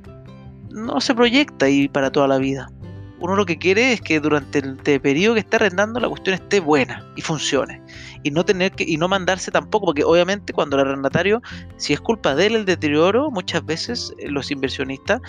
no 0.71 1.01
se 1.01 1.14
proyecta 1.14 1.66
ahí 1.66 1.88
para 1.88 2.11
toda 2.11 2.27
la 2.27 2.38
vida. 2.38 2.71
Uno 3.21 3.37
lo 3.37 3.44
que 3.44 3.59
quiere 3.59 3.92
es 3.92 4.01
que 4.01 4.21
durante 4.21 4.61
el 4.61 4.77
periodo 5.01 5.35
que 5.35 5.40
está 5.40 5.57
arrendando 5.57 6.01
la 6.01 6.09
cuestión 6.09 6.35
esté 6.35 6.61
buena 6.61 7.05
y 7.16 7.21
funcione 7.21 7.83
y 8.22 8.31
no 8.31 8.44
tener 8.44 8.72
que 8.72 8.85
y 8.87 8.96
no 8.96 9.09
mandarse 9.09 9.50
tampoco 9.50 9.87
porque 9.87 10.04
obviamente 10.04 10.52
cuando 10.52 10.76
el 10.76 10.87
arrendatario 10.87 11.42
si 11.76 11.92
es 11.92 12.00
culpa 12.00 12.35
de 12.35 12.46
él 12.46 12.57
el 12.57 12.64
deterioro 12.64 13.31
muchas 13.31 13.64
veces 13.64 14.14
eh, 14.18 14.28
los 14.28 14.50
inversionistas 14.50 15.20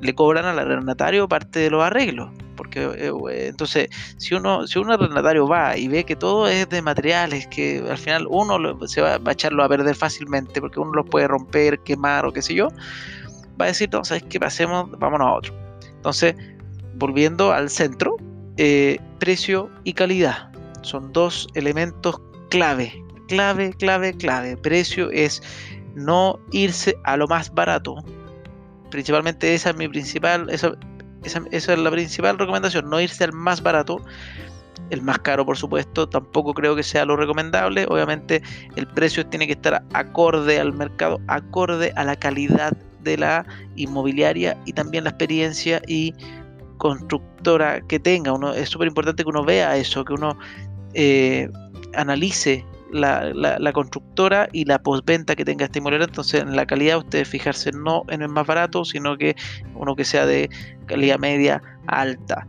le 0.00 0.14
cobran 0.14 0.44
al 0.44 0.58
arrendatario 0.58 1.28
parte 1.28 1.60
de 1.60 1.70
los 1.70 1.82
arreglos 1.82 2.30
porque 2.56 2.84
eh, 2.84 3.12
eh, 3.30 3.46
entonces 3.48 3.88
si 4.18 4.34
uno 4.34 4.66
si 4.66 4.78
un 4.78 4.90
arrendatario 4.90 5.46
va 5.46 5.76
y 5.76 5.88
ve 5.88 6.04
que 6.04 6.16
todo 6.16 6.48
es 6.48 6.68
de 6.68 6.82
materiales 6.82 7.46
que 7.46 7.82
al 7.88 7.98
final 7.98 8.26
uno 8.28 8.86
se 8.86 9.00
va, 9.00 9.18
a 9.24 9.32
echarlo 9.32 9.64
a 9.64 9.68
perder 9.68 9.94
fácilmente 9.94 10.60
porque 10.60 10.80
uno 10.80 10.92
los 10.92 11.08
puede 11.08 11.28
romper 11.28 11.80
quemar 11.80 12.26
o 12.26 12.32
qué 12.32 12.42
sé 12.42 12.54
yo 12.54 12.68
va 13.60 13.66
a 13.66 13.68
decir 13.68 13.88
no 13.92 14.04
sabes 14.04 14.24
qué 14.28 14.38
pasemos 14.38 14.90
vámonos 14.98 15.26
a 15.26 15.32
otro 15.34 15.54
entonces 15.82 16.34
volviendo 16.94 17.52
al 17.52 17.70
centro 17.70 18.16
precio 19.18 19.70
y 19.84 19.92
calidad 19.92 20.55
son 20.86 21.12
dos 21.12 21.48
elementos 21.54 22.20
clave, 22.48 23.04
clave, 23.28 23.72
clave, 23.74 24.14
clave. 24.14 24.56
Precio 24.56 25.10
es 25.10 25.42
no 25.94 26.38
irse 26.52 26.96
a 27.04 27.16
lo 27.16 27.26
más 27.26 27.52
barato. 27.52 27.96
Principalmente 28.90 29.54
esa 29.54 29.70
es 29.70 29.76
mi 29.76 29.88
principal, 29.88 30.48
esa, 30.50 30.72
esa, 31.24 31.42
es 31.50 31.68
la 31.78 31.90
principal 31.90 32.38
recomendación, 32.38 32.88
no 32.88 33.00
irse 33.00 33.24
al 33.24 33.32
más 33.32 33.62
barato. 33.62 34.00
El 34.90 35.02
más 35.02 35.18
caro, 35.18 35.44
por 35.44 35.56
supuesto, 35.56 36.08
tampoco 36.08 36.54
creo 36.54 36.76
que 36.76 36.84
sea 36.84 37.04
lo 37.04 37.16
recomendable. 37.16 37.86
Obviamente 37.88 38.42
el 38.76 38.86
precio 38.86 39.26
tiene 39.26 39.46
que 39.46 39.54
estar 39.54 39.84
acorde 39.94 40.60
al 40.60 40.72
mercado, 40.72 41.18
acorde 41.26 41.92
a 41.96 42.04
la 42.04 42.14
calidad 42.14 42.76
de 43.02 43.16
la 43.16 43.44
inmobiliaria 43.74 44.56
y 44.64 44.72
también 44.72 45.04
la 45.04 45.10
experiencia 45.10 45.82
y 45.88 46.14
constructora 46.76 47.80
que 47.80 47.98
tenga. 47.98 48.32
Uno, 48.32 48.52
es 48.52 48.68
súper 48.68 48.88
importante 48.88 49.24
que 49.24 49.28
uno 49.28 49.44
vea 49.44 49.76
eso, 49.76 50.04
que 50.04 50.12
uno 50.12 50.38
eh, 50.98 51.50
analice 51.94 52.64
la, 52.90 53.72
constructora 53.74 54.48
y 54.50 54.64
la 54.64 54.78
postventa 54.78 55.36
que 55.36 55.44
tenga 55.44 55.66
esta 55.66 55.78
inmobiliaria. 55.78 56.06
Entonces, 56.06 56.40
en 56.40 56.56
la 56.56 56.64
calidad, 56.64 56.96
ustedes 56.96 57.28
fijarse 57.28 57.70
no 57.72 58.04
en 58.08 58.22
el 58.22 58.30
más 58.30 58.46
barato, 58.46 58.82
sino 58.84 59.18
que 59.18 59.36
uno 59.74 59.94
que 59.94 60.06
sea 60.06 60.24
de 60.24 60.48
calidad 60.86 61.18
media 61.18 61.62
alta. 61.86 62.46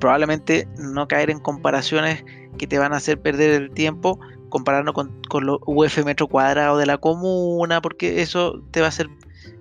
Probablemente 0.00 0.66
no 0.78 1.06
caer 1.06 1.30
en 1.30 1.38
comparaciones 1.38 2.24
que 2.58 2.66
te 2.66 2.78
van 2.78 2.92
a 2.92 2.96
hacer 2.96 3.20
perder 3.20 3.62
el 3.62 3.70
tiempo 3.70 4.18
comparando 4.48 4.92
con, 4.92 5.22
con 5.28 5.46
los 5.46 5.58
UF 5.64 6.04
metro 6.04 6.26
cuadrado 6.26 6.76
de 6.76 6.86
la 6.86 6.98
comuna, 6.98 7.80
porque 7.80 8.20
eso 8.20 8.64
te 8.72 8.80
va 8.80 8.86
a 8.86 8.88
hacer. 8.88 9.08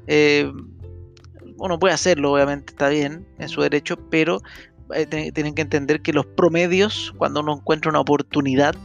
Eh, 0.07 0.51
uno 1.57 1.77
puede 1.77 1.93
hacerlo, 1.93 2.33
obviamente, 2.33 2.73
está 2.73 2.89
bien, 2.89 3.25
en 3.37 3.49
su 3.49 3.61
derecho, 3.61 3.97
pero 4.09 4.41
eh, 4.93 5.31
tienen 5.31 5.55
que 5.55 5.61
entender 5.61 6.01
que 6.01 6.13
los 6.13 6.25
promedios, 6.25 7.13
cuando 7.17 7.41
uno 7.41 7.55
encuentra 7.55 7.89
una 7.89 7.99
oportunidad, 7.99 8.75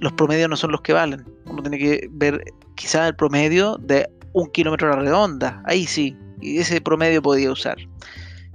los 0.00 0.12
promedios 0.12 0.48
no 0.48 0.56
son 0.56 0.72
los 0.72 0.80
que 0.80 0.92
valen. 0.92 1.24
Uno 1.46 1.62
tiene 1.62 1.78
que 1.78 2.08
ver 2.10 2.42
quizás 2.74 3.08
el 3.08 3.16
promedio 3.16 3.76
de 3.78 4.08
un 4.32 4.50
kilómetro 4.50 4.92
a 4.92 4.96
la 4.96 5.02
redonda. 5.02 5.62
Ahí 5.66 5.86
sí, 5.86 6.16
y 6.40 6.58
ese 6.58 6.80
promedio 6.80 7.22
podía 7.22 7.50
usar. 7.50 7.76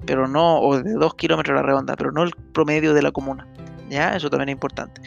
Pero 0.06 0.28
no, 0.28 0.60
o 0.60 0.82
de 0.82 0.94
dos 0.94 1.16
kilómetros 1.16 1.58
a 1.58 1.62
la 1.62 1.68
redonda, 1.68 1.96
pero 1.96 2.12
no 2.12 2.24
el 2.24 2.32
promedio 2.54 2.94
de 2.94 3.02
la 3.02 3.12
comuna. 3.12 3.48
¿Ya? 3.90 4.16
Eso 4.16 4.30
también 4.30 4.50
es 4.50 4.54
importante. 4.54 5.02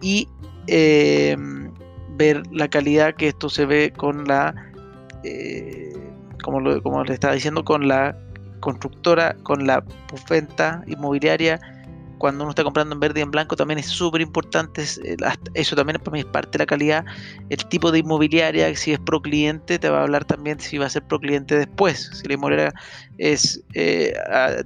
Y 0.00 0.28
eh, 0.66 1.36
ver 2.16 2.42
la 2.52 2.68
calidad 2.68 3.14
que 3.14 3.28
esto 3.28 3.48
se 3.48 3.66
ve 3.66 3.92
con 3.96 4.24
la, 4.24 4.54
eh, 5.22 5.92
como, 6.42 6.82
como 6.82 7.04
le 7.04 7.14
estaba 7.14 7.34
diciendo, 7.34 7.64
con 7.64 7.88
la 7.88 8.16
constructora 8.64 9.36
con 9.42 9.66
la 9.66 9.84
venta 10.30 10.82
inmobiliaria 10.86 11.60
cuando 12.16 12.44
uno 12.44 12.52
está 12.52 12.64
comprando 12.64 12.94
en 12.94 13.00
verde 13.00 13.20
y 13.20 13.22
en 13.22 13.30
blanco 13.30 13.54
también 13.54 13.78
es 13.78 13.86
súper 13.86 14.22
importante, 14.22 14.82
eh, 15.04 15.16
eso 15.52 15.76
también 15.76 15.98
para 15.98 16.12
mí 16.12 16.20
es 16.20 16.24
parte 16.24 16.52
de 16.52 16.58
la 16.60 16.66
calidad, 16.66 17.04
el 17.50 17.62
tipo 17.66 17.92
de 17.92 17.98
inmobiliaria, 17.98 18.74
si 18.76 18.92
es 18.92 18.98
pro 19.00 19.20
cliente, 19.20 19.78
te 19.78 19.90
va 19.90 19.98
a 19.98 20.02
hablar 20.04 20.24
también 20.24 20.58
si 20.58 20.78
va 20.78 20.86
a 20.86 20.88
ser 20.88 21.02
pro 21.02 21.20
cliente 21.20 21.58
después, 21.58 22.10
si 22.14 22.26
la 22.26 22.34
inmobiliaria 22.34 22.72
es, 23.18 23.62
eh, 23.74 24.14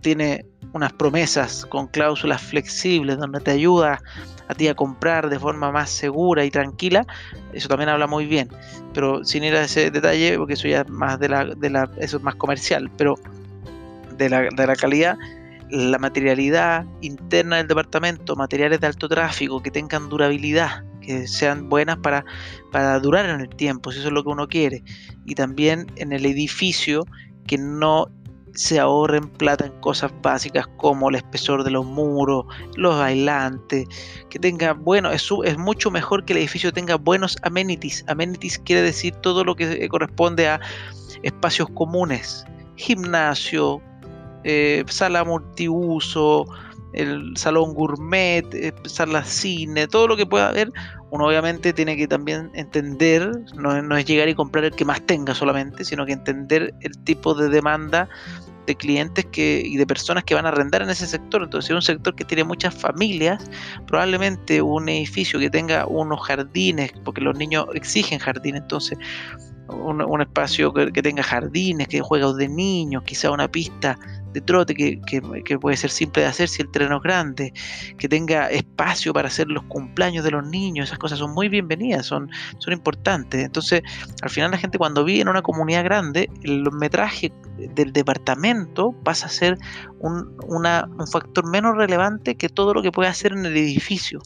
tiene 0.03 0.47
unas 0.73 0.93
promesas 0.93 1.67
con 1.67 1.89
cláusulas 1.89 2.41
flexibles 2.43 3.19
donde 3.19 3.41
te 3.41 3.51
ayuda 3.51 4.01
a 4.47 4.55
ti 4.55 4.69
a 4.69 4.75
comprar 4.75 5.29
de 5.29 5.41
forma 5.41 5.73
más 5.73 5.91
segura 5.91 6.45
y 6.45 6.53
tranquila, 6.53 7.05
eso 7.53 7.69
también 7.69 7.89
habla 7.89 8.07
muy 8.07 8.27
bien, 8.27 8.49
pero 8.95 9.25
sin 9.25 9.43
ir 9.43 9.57
a 9.57 9.65
ese 9.65 9.91
detalle, 9.91 10.39
porque 10.39 10.53
eso 10.53 10.69
ya 10.69 10.83
es 10.83 10.89
más 10.89 11.19
de 11.19 11.29
la, 11.29 11.45
de 11.45 11.71
la 11.71 11.91
eso 11.99 12.19
es 12.19 12.23
más 12.23 12.37
comercial, 12.37 12.89
pero 12.97 13.17
de 14.19 14.29
la, 14.29 14.77
calidad, 14.77 15.17
la 15.71 15.99
materialidad 15.99 16.85
interna 17.01 17.57
del 17.57 17.69
departamento, 17.69 18.37
materiales 18.37 18.81
de 18.81 18.87
alto 18.87 19.09
tráfico 19.09 19.63
que 19.63 19.71
tengan 19.71 20.09
durabilidad, 20.09 20.85
que 21.01 21.27
sean 21.27 21.69
buenas 21.69 21.99
para, 21.99 22.25
para 22.73 22.99
durar 23.01 23.27
en 23.27 23.41
el 23.41 23.49
tiempo, 23.49 23.93
si 23.93 23.99
eso 23.99 24.09
es 24.09 24.15
lo 24.15 24.23
que 24.23 24.31
uno 24.31 24.49
quiere. 24.49 24.83
Y 25.25 25.35
también 25.35 25.87
en 25.97 26.13
el 26.13 26.27
edificio 26.27 27.07
que 27.47 27.57
no 27.59 28.11
se 28.59 28.81
ahorren 28.81 29.29
plata 29.29 29.67
en 29.67 29.81
cosas 29.81 30.13
básicas 30.21 30.67
como 30.79 31.11
el 31.11 31.15
espesor 31.15 31.63
de 31.63 31.71
los 31.71 31.87
muros, 31.87 32.45
los 32.75 32.97
aislantes, 32.97 33.87
que 34.31 34.41
tenga, 34.41 34.73
bueno, 34.73 35.13
es, 35.13 35.29
es 35.45 35.57
mucho 35.57 35.93
mejor 35.93 36.25
que 36.25 36.33
el 36.33 36.41
edificio 36.41 36.73
tenga 36.73 36.97
buenos 36.97 37.37
amenities. 37.43 38.05
Amenities 38.09 38.59
quiere 38.59 38.83
decir 38.83 39.15
todo 39.17 39.45
lo 39.45 39.55
que 39.55 39.89
corresponde 39.89 40.49
a 40.49 40.61
espacios 41.23 41.69
comunes, 41.71 42.45
gimnasio, 42.75 43.81
eh, 44.45 44.85
sala 44.89 45.25
multiuso, 45.25 46.47
el 46.93 47.37
salón 47.37 47.75
gourmet, 47.75 48.45
eh, 48.55 48.73
sala 48.85 49.23
cine, 49.25 49.87
todo 49.87 50.09
lo 50.09 50.17
que 50.17 50.27
pueda 50.27 50.49
haber, 50.49 50.71
uno 51.11 51.27
obviamente 51.27 51.73
tiene 51.73 51.97
que 51.97 52.07
también 52.07 52.51
entender, 52.55 53.31
no, 53.55 53.97
es 53.97 54.05
llegar 54.05 54.29
y 54.29 54.35
comprar 54.35 54.65
el 54.65 54.73
que 54.73 54.85
más 54.85 55.01
tenga 55.03 55.35
solamente, 55.35 55.85
sino 55.85 56.05
que 56.05 56.13
entender 56.13 56.75
el 56.81 56.97
tipo 57.05 57.35
de 57.35 57.49
demanda 57.49 58.09
de 58.67 58.75
clientes 58.75 59.25
que, 59.33 59.63
y 59.65 59.79
de 59.79 59.87
personas 59.87 60.25
que 60.25 60.35
van 60.35 60.45
a 60.45 60.51
arrendar 60.51 60.83
en 60.83 60.91
ese 60.91 61.07
sector. 61.07 61.43
Entonces, 61.43 61.71
es 61.71 61.75
un 61.75 61.81
sector 61.81 62.15
que 62.15 62.25
tiene 62.25 62.45
muchas 62.45 62.75
familias, 62.75 63.51
probablemente 63.87 64.61
un 64.61 64.91
edificio 64.91 65.39
que 65.41 65.49
tenga 65.49 65.87
unos 65.87 66.21
jardines, 66.27 66.93
porque 67.03 67.23
los 67.23 67.39
niños 67.39 67.65
exigen 67.75 68.19
jardines, 68.19 68.61
entonces 68.61 68.99
un, 69.69 70.21
espacio 70.21 70.73
que, 70.73 70.93
que, 70.93 71.03
tenga 71.03 71.23
jardines, 71.23 71.89
que 71.89 72.01
juegos 72.01 72.37
de 72.37 72.49
niños, 72.49 73.03
quizá 73.05 73.31
una 73.31 73.49
pista 73.49 73.99
de 74.33 74.41
trote 74.41 74.75
que, 74.75 75.59
puede 75.61 75.77
ser 75.77 75.91
simple 75.91 76.23
de 76.23 76.29
hacer 76.29 76.49
si 76.49 76.63
el 76.63 76.71
terreno 76.71 76.97
es 76.97 77.03
grande, 77.03 77.53
que 77.97 78.09
tenga 78.09 78.51
espacio 78.51 79.13
para 79.13 79.29
hacer 79.29 79.49
los 79.49 79.65
cumpleaños 79.65 80.25
de 80.25 80.31
los 80.31 80.47
niños, 80.47 80.89
esas 80.89 80.99
cosas 80.99 81.19
son 81.19 81.33
muy 81.33 81.49
bienvenidas, 81.49 82.07
son, 82.07 82.31
son 82.59 82.73
importantes. 82.73 83.45
Entonces, 83.45 83.83
al 84.23 84.31
final 84.31 84.51
la 84.51 84.59
gente 84.59 84.79
cuando 84.79 85.05
vive 85.05 85.23
en 85.23 85.29
una 85.29 85.43
comunidad 85.43 85.85
grande, 85.85 86.31
el 86.43 86.71
metraje 86.73 87.33
del 87.75 87.93
departamento 87.93 88.93
pasa 89.05 89.27
a 89.27 89.31
ser 89.31 89.59
un, 90.01 90.37
un 90.47 91.07
factor 91.11 91.49
menos 91.49 91.77
relevante 91.77 92.37
que 92.37 92.49
todo 92.49 92.75
lo 92.75 92.83
que 92.83 92.93
puede 92.93 93.09
hacer 93.09 93.33
en 93.33 93.47
el 93.47 93.57
edificio 93.57 94.21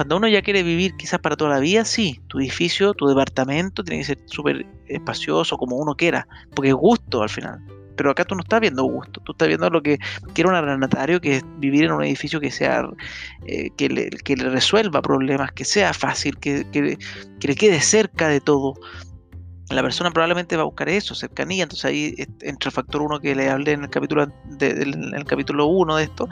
cuando 0.00 0.16
uno 0.16 0.28
ya 0.28 0.40
quiere 0.40 0.62
vivir 0.62 0.94
quizás 0.96 1.20
para 1.20 1.36
toda 1.36 1.50
la 1.50 1.58
vida, 1.58 1.84
sí, 1.84 2.22
tu 2.28 2.38
edificio, 2.38 2.94
tu 2.94 3.06
departamento 3.06 3.84
tiene 3.84 4.00
que 4.00 4.06
ser 4.06 4.18
súper 4.24 4.64
espacioso 4.86 5.58
como 5.58 5.76
uno 5.76 5.94
quiera, 5.94 6.26
porque 6.54 6.70
es 6.70 6.74
gusto 6.74 7.22
al 7.22 7.28
final. 7.28 7.62
Pero 7.96 8.10
acá 8.10 8.24
tú 8.24 8.34
no 8.34 8.40
estás 8.40 8.62
viendo 8.62 8.82
gusto, 8.84 9.20
tú 9.20 9.32
estás 9.32 9.48
viendo 9.48 9.68
lo 9.68 9.82
que 9.82 9.98
quiere 10.32 10.48
un 10.48 10.56
arrendatario, 10.56 11.20
que 11.20 11.36
es 11.36 11.44
vivir 11.58 11.84
en 11.84 11.92
un 11.92 12.02
edificio 12.02 12.40
que 12.40 12.50
sea 12.50 12.88
eh, 13.44 13.68
que, 13.76 13.90
le, 13.90 14.08
que, 14.08 14.36
le, 14.36 14.48
resuelva 14.48 15.02
problemas, 15.02 15.52
que 15.52 15.66
sea 15.66 15.92
fácil, 15.92 16.38
que, 16.38 16.64
que, 16.72 16.96
que 17.38 17.48
le 17.48 17.54
quede 17.54 17.82
cerca 17.82 18.28
de 18.28 18.40
todo 18.40 18.76
la 19.70 19.82
persona 19.82 20.10
probablemente 20.10 20.56
va 20.56 20.62
a 20.62 20.66
buscar 20.66 20.88
eso, 20.88 21.14
cercanía. 21.14 21.62
Entonces 21.62 21.84
ahí 21.84 22.14
entra 22.40 22.68
el 22.68 22.72
factor 22.72 23.02
1 23.02 23.20
que 23.20 23.34
le 23.34 23.48
hablé 23.48 23.72
en 23.72 23.84
el 23.84 23.90
capítulo 23.90 24.26
de, 24.44 24.70
el 24.70 25.24
capítulo 25.24 25.66
1 25.66 25.96
de 25.96 26.02
esto, 26.04 26.28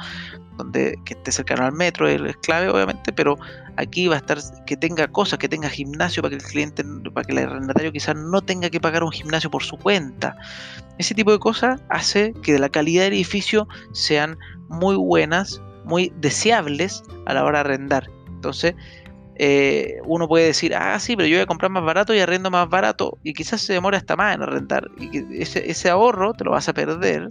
donde 0.57 0.99
que 1.05 1.15
esté 1.15 1.33
cercano 1.33 1.65
al 1.65 1.73
metro 1.73 2.09
es 2.09 2.37
clave, 2.39 2.69
obviamente, 2.69 3.13
pero 3.13 3.37
aquí 3.77 4.09
va 4.09 4.17
a 4.17 4.19
estar 4.19 4.39
que 4.67 4.77
tenga 4.77 5.07
cosas, 5.09 5.39
que 5.39 5.49
tenga 5.49 5.69
gimnasio 5.69 6.23
para 6.23 6.31
que 6.31 6.45
el 6.45 6.51
cliente, 6.51 6.85
para 7.15 7.25
que 7.25 7.33
el 7.33 7.39
arrendatario 7.39 7.93
quizás 7.93 8.17
no 8.17 8.43
tenga 8.43 8.71
que 8.71 8.81
pagar 8.81 9.05
un 9.05 9.13
gimnasio 9.13 9.51
por 9.51 9.63
su 9.63 9.77
cuenta. 9.77 10.37
Ese 10.99 11.15
tipo 11.15 11.31
de 11.31 11.39
cosas 11.39 11.81
hace 11.91 12.33
que 12.43 12.59
la 12.59 12.69
calidad 12.69 13.05
del 13.05 13.13
edificio 13.13 13.69
sean 13.93 14.37
muy 14.69 14.97
buenas 14.97 15.61
muy 15.89 16.13
deseables 16.17 17.03
a 17.27 17.35
la 17.35 17.45
hora 17.45 17.59
de 17.59 17.71
arrendar. 17.71 18.11
Entonces, 18.29 18.75
eh, 19.41 20.01
uno 20.05 20.27
puede 20.27 20.47
decir, 20.47 20.75
ah, 20.75 20.99
sí, 20.99 21.15
pero 21.15 21.29
yo 21.29 21.37
voy 21.37 21.43
a 21.43 21.47
comprar 21.47 21.71
más 21.71 21.85
barato 21.85 22.13
y 22.13 22.19
arrendo 22.19 22.51
más 22.51 22.69
barato, 22.69 23.19
y 23.23 23.35
quizás 23.35 23.61
se 23.61 23.73
demore 23.73 23.97
hasta 23.97 24.17
más 24.17 24.35
en 24.35 24.43
arrendar, 24.43 24.91
y 24.99 25.11
que 25.11 25.27
ese, 25.41 25.91
ahorro 25.91 26.35
te 26.35 26.45
lo 26.45 26.51
vas 26.51 26.69
a 26.69 26.73
perder 26.73 27.29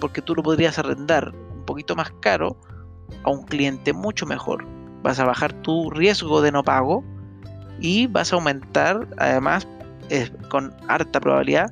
porque 0.00 0.22
tú 0.22 0.34
lo 0.36 0.44
podrías 0.44 0.78
arrendar 0.78 1.32
un 1.34 1.64
poquito 1.64 1.96
más 1.96 2.12
caro 2.20 2.56
a 3.24 3.30
un 3.30 3.44
cliente 3.44 3.92
mucho 3.92 4.26
mejor. 4.26 4.64
Vas 5.02 5.18
a 5.18 5.24
bajar 5.24 5.52
tu 5.52 5.90
riesgo 5.90 6.40
de 6.40 6.52
no 6.52 6.62
pago 6.62 7.02
y 7.80 8.06
vas 8.06 8.32
a 8.32 8.36
aumentar, 8.36 9.08
además, 9.18 9.66
con 10.50 10.72
harta 10.86 11.20
probabilidad, 11.20 11.70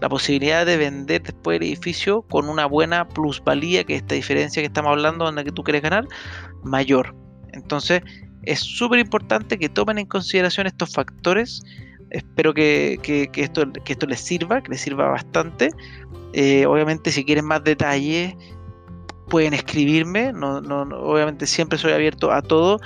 la 0.00 0.08
posibilidad 0.08 0.64
de 0.66 0.76
vender 0.76 1.22
después 1.22 1.56
el 1.56 1.64
edificio 1.64 2.22
con 2.22 2.48
una 2.48 2.66
buena 2.66 3.08
plusvalía, 3.08 3.82
que 3.82 3.96
esta 3.96 4.14
diferencia 4.14 4.62
que 4.62 4.66
estamos 4.66 4.92
hablando, 4.92 5.24
donde 5.24 5.44
tú 5.44 5.64
quieres 5.64 5.82
ganar, 5.82 6.06
mayor. 6.62 7.14
Entonces, 7.52 8.02
es 8.46 8.60
súper 8.60 8.98
importante 8.98 9.58
que 9.58 9.68
tomen 9.68 9.98
en 9.98 10.06
consideración 10.06 10.66
estos 10.66 10.92
factores. 10.92 11.62
Espero 12.10 12.54
que, 12.54 12.98
esto, 13.34 13.72
que 13.84 13.92
esto 13.92 14.06
les 14.06 14.20
sirva, 14.20 14.62
que 14.62 14.70
les 14.70 14.80
sirva 14.80 15.08
bastante. 15.08 15.70
Eh, 16.32 16.66
obviamente, 16.66 17.10
si 17.10 17.24
quieren 17.24 17.44
más 17.44 17.64
detalles, 17.64 18.34
pueden 19.28 19.54
escribirme. 19.54 20.32
No, 20.32 20.60
no, 20.60 20.82
obviamente, 20.98 21.46
siempre 21.46 21.78
soy 21.78 21.92
abierto 21.92 22.32
a 22.32 22.42
todo. 22.42 22.80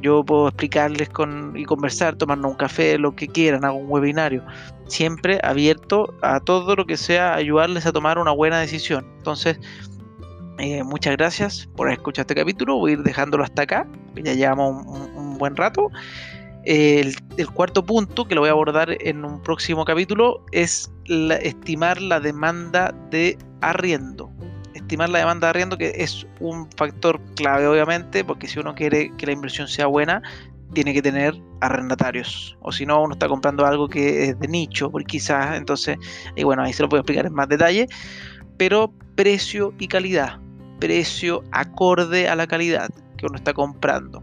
Yo 0.00 0.22
puedo 0.22 0.48
explicarles 0.48 1.08
con, 1.08 1.56
y 1.56 1.64
conversar, 1.64 2.16
tomarnos 2.16 2.50
un 2.52 2.56
café, 2.58 2.98
lo 2.98 3.16
que 3.16 3.26
quieran, 3.26 3.64
hago 3.64 3.78
un 3.78 3.90
webinario. 3.90 4.44
Siempre 4.86 5.40
abierto 5.42 6.12
a 6.20 6.40
todo 6.40 6.76
lo 6.76 6.84
que 6.84 6.98
sea 6.98 7.34
ayudarles 7.34 7.86
a 7.86 7.92
tomar 7.92 8.18
una 8.18 8.32
buena 8.32 8.60
decisión. 8.60 9.06
Entonces, 9.16 9.58
eh, 10.58 10.84
muchas 10.84 11.16
gracias 11.16 11.68
por 11.76 11.90
escuchar 11.90 12.22
este 12.24 12.34
capítulo. 12.34 12.76
Voy 12.76 12.92
a 12.92 12.94
ir 12.94 13.02
dejándolo 13.02 13.44
hasta 13.44 13.62
acá, 13.62 13.86
ya 14.14 14.34
llevamos 14.34 14.86
un, 14.86 15.38
buen 15.38 15.56
rato. 15.56 15.90
El, 16.64 17.14
cuarto 17.52 17.84
punto 17.84 18.26
que 18.26 18.34
lo 18.34 18.40
voy 18.40 18.48
a 18.48 18.52
abordar 18.52 18.96
en 19.00 19.24
un 19.24 19.42
próximo 19.42 19.84
capítulo 19.84 20.44
es 20.52 20.90
estimar 21.42 22.00
la 22.00 22.20
demanda 22.20 22.94
de 23.10 23.36
arriendo. 23.60 24.30
Estimar 24.74 25.08
la 25.08 25.18
demanda 25.18 25.48
de 25.48 25.50
arriendo, 25.50 25.76
que 25.76 25.92
es 25.96 26.26
un 26.40 26.70
factor 26.76 27.20
clave, 27.34 27.66
obviamente, 27.66 28.24
porque 28.24 28.46
si 28.46 28.60
uno 28.60 28.74
quiere 28.74 29.12
que 29.16 29.26
la 29.26 29.32
inversión 29.32 29.66
sea 29.66 29.86
buena, 29.86 30.22
tiene 30.72 30.92
que 30.92 31.02
tener 31.02 31.34
arrendatarios. 31.60 32.56
O 32.60 32.70
si 32.72 32.86
no, 32.86 33.02
uno 33.02 33.14
está 33.14 33.28
comprando 33.28 33.66
algo 33.66 33.88
que 33.88 34.24
es 34.24 34.38
de 34.38 34.48
nicho, 34.48 34.90
quizás, 35.06 35.56
entonces, 35.56 35.96
y 36.36 36.44
bueno, 36.44 36.62
ahí 36.62 36.72
se 36.72 36.82
lo 36.82 36.88
puedo 36.88 37.00
explicar 37.00 37.26
en 37.26 37.32
más 37.32 37.48
detalle. 37.48 37.88
Pero 38.56 38.92
precio 39.14 39.72
y 39.78 39.88
calidad 39.88 40.40
precio 40.84 41.42
acorde 41.52 42.28
a 42.28 42.36
la 42.36 42.46
calidad 42.46 42.90
que 43.16 43.26
uno 43.26 43.36
está 43.36 43.54
comprando. 43.54 44.22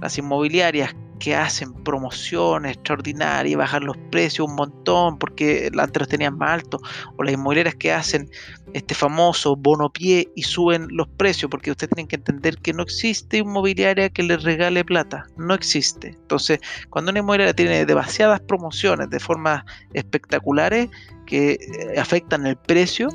Las 0.00 0.16
inmobiliarias 0.16 0.94
que 1.18 1.34
hacen 1.34 1.74
promociones 1.84 2.76
extraordinarias 2.76 3.58
bajan 3.58 3.84
los 3.84 3.96
precios 4.10 4.48
un 4.48 4.54
montón 4.54 5.18
porque 5.18 5.68
antes 5.76 6.00
los 6.00 6.08
tenían 6.08 6.38
más 6.38 6.52
altos, 6.52 6.80
o 7.16 7.22
las 7.24 7.34
inmobiliarias 7.34 7.74
que 7.74 7.92
hacen 7.92 8.30
este 8.72 8.94
famoso 8.94 9.54
bono 9.54 9.90
pie 9.90 10.30
y 10.34 10.44
suben 10.44 10.86
los 10.90 11.08
precios, 11.08 11.50
porque 11.50 11.72
ustedes 11.72 11.90
tienen 11.90 12.08
que 12.08 12.16
entender 12.16 12.56
que 12.56 12.72
no 12.72 12.84
existe 12.84 13.38
inmobiliaria 13.38 14.08
que 14.08 14.22
les 14.22 14.44
regale 14.44 14.84
plata, 14.84 15.26
no 15.36 15.52
existe. 15.54 16.08
Entonces, 16.08 16.60
cuando 16.88 17.10
una 17.10 17.18
inmobiliaria 17.18 17.54
tiene 17.54 17.84
demasiadas 17.84 18.40
promociones 18.40 19.10
de 19.10 19.18
formas 19.18 19.64
espectaculares 19.92 20.88
que 21.26 21.52
eh, 21.52 21.98
afectan 21.98 22.46
el 22.46 22.56
precio, 22.56 23.08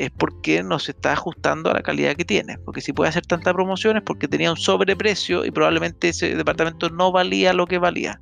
es 0.00 0.10
porque 0.10 0.62
no 0.62 0.78
se 0.78 0.92
está 0.92 1.12
ajustando 1.12 1.70
a 1.70 1.74
la 1.74 1.82
calidad 1.82 2.16
que 2.16 2.24
tiene. 2.24 2.56
Porque 2.58 2.80
si 2.80 2.94
puede 2.94 3.10
hacer 3.10 3.26
tantas 3.26 3.52
promociones 3.52 4.02
porque 4.02 4.26
tenía 4.26 4.50
un 4.50 4.56
sobreprecio 4.56 5.44
y 5.44 5.50
probablemente 5.50 6.08
ese 6.08 6.34
departamento 6.34 6.88
no 6.88 7.12
valía 7.12 7.52
lo 7.52 7.66
que 7.66 7.76
valía. 7.76 8.18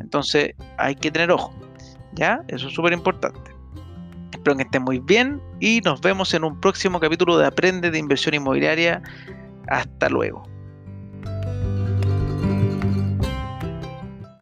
Entonces 0.00 0.54
hay 0.78 0.94
que 0.94 1.10
tener 1.10 1.32
ojo. 1.32 1.52
¿Ya? 2.14 2.44
Eso 2.46 2.68
es 2.68 2.74
súper 2.74 2.92
importante. 2.92 3.50
Espero 4.32 4.56
que 4.56 4.62
estén 4.62 4.84
muy 4.84 5.00
bien 5.00 5.42
y 5.58 5.80
nos 5.80 6.00
vemos 6.00 6.32
en 6.32 6.44
un 6.44 6.60
próximo 6.60 7.00
capítulo 7.00 7.38
de 7.38 7.46
Aprende 7.46 7.90
de 7.90 7.98
Inversión 7.98 8.36
Inmobiliaria. 8.36 9.02
Hasta 9.66 10.08
luego. 10.08 10.53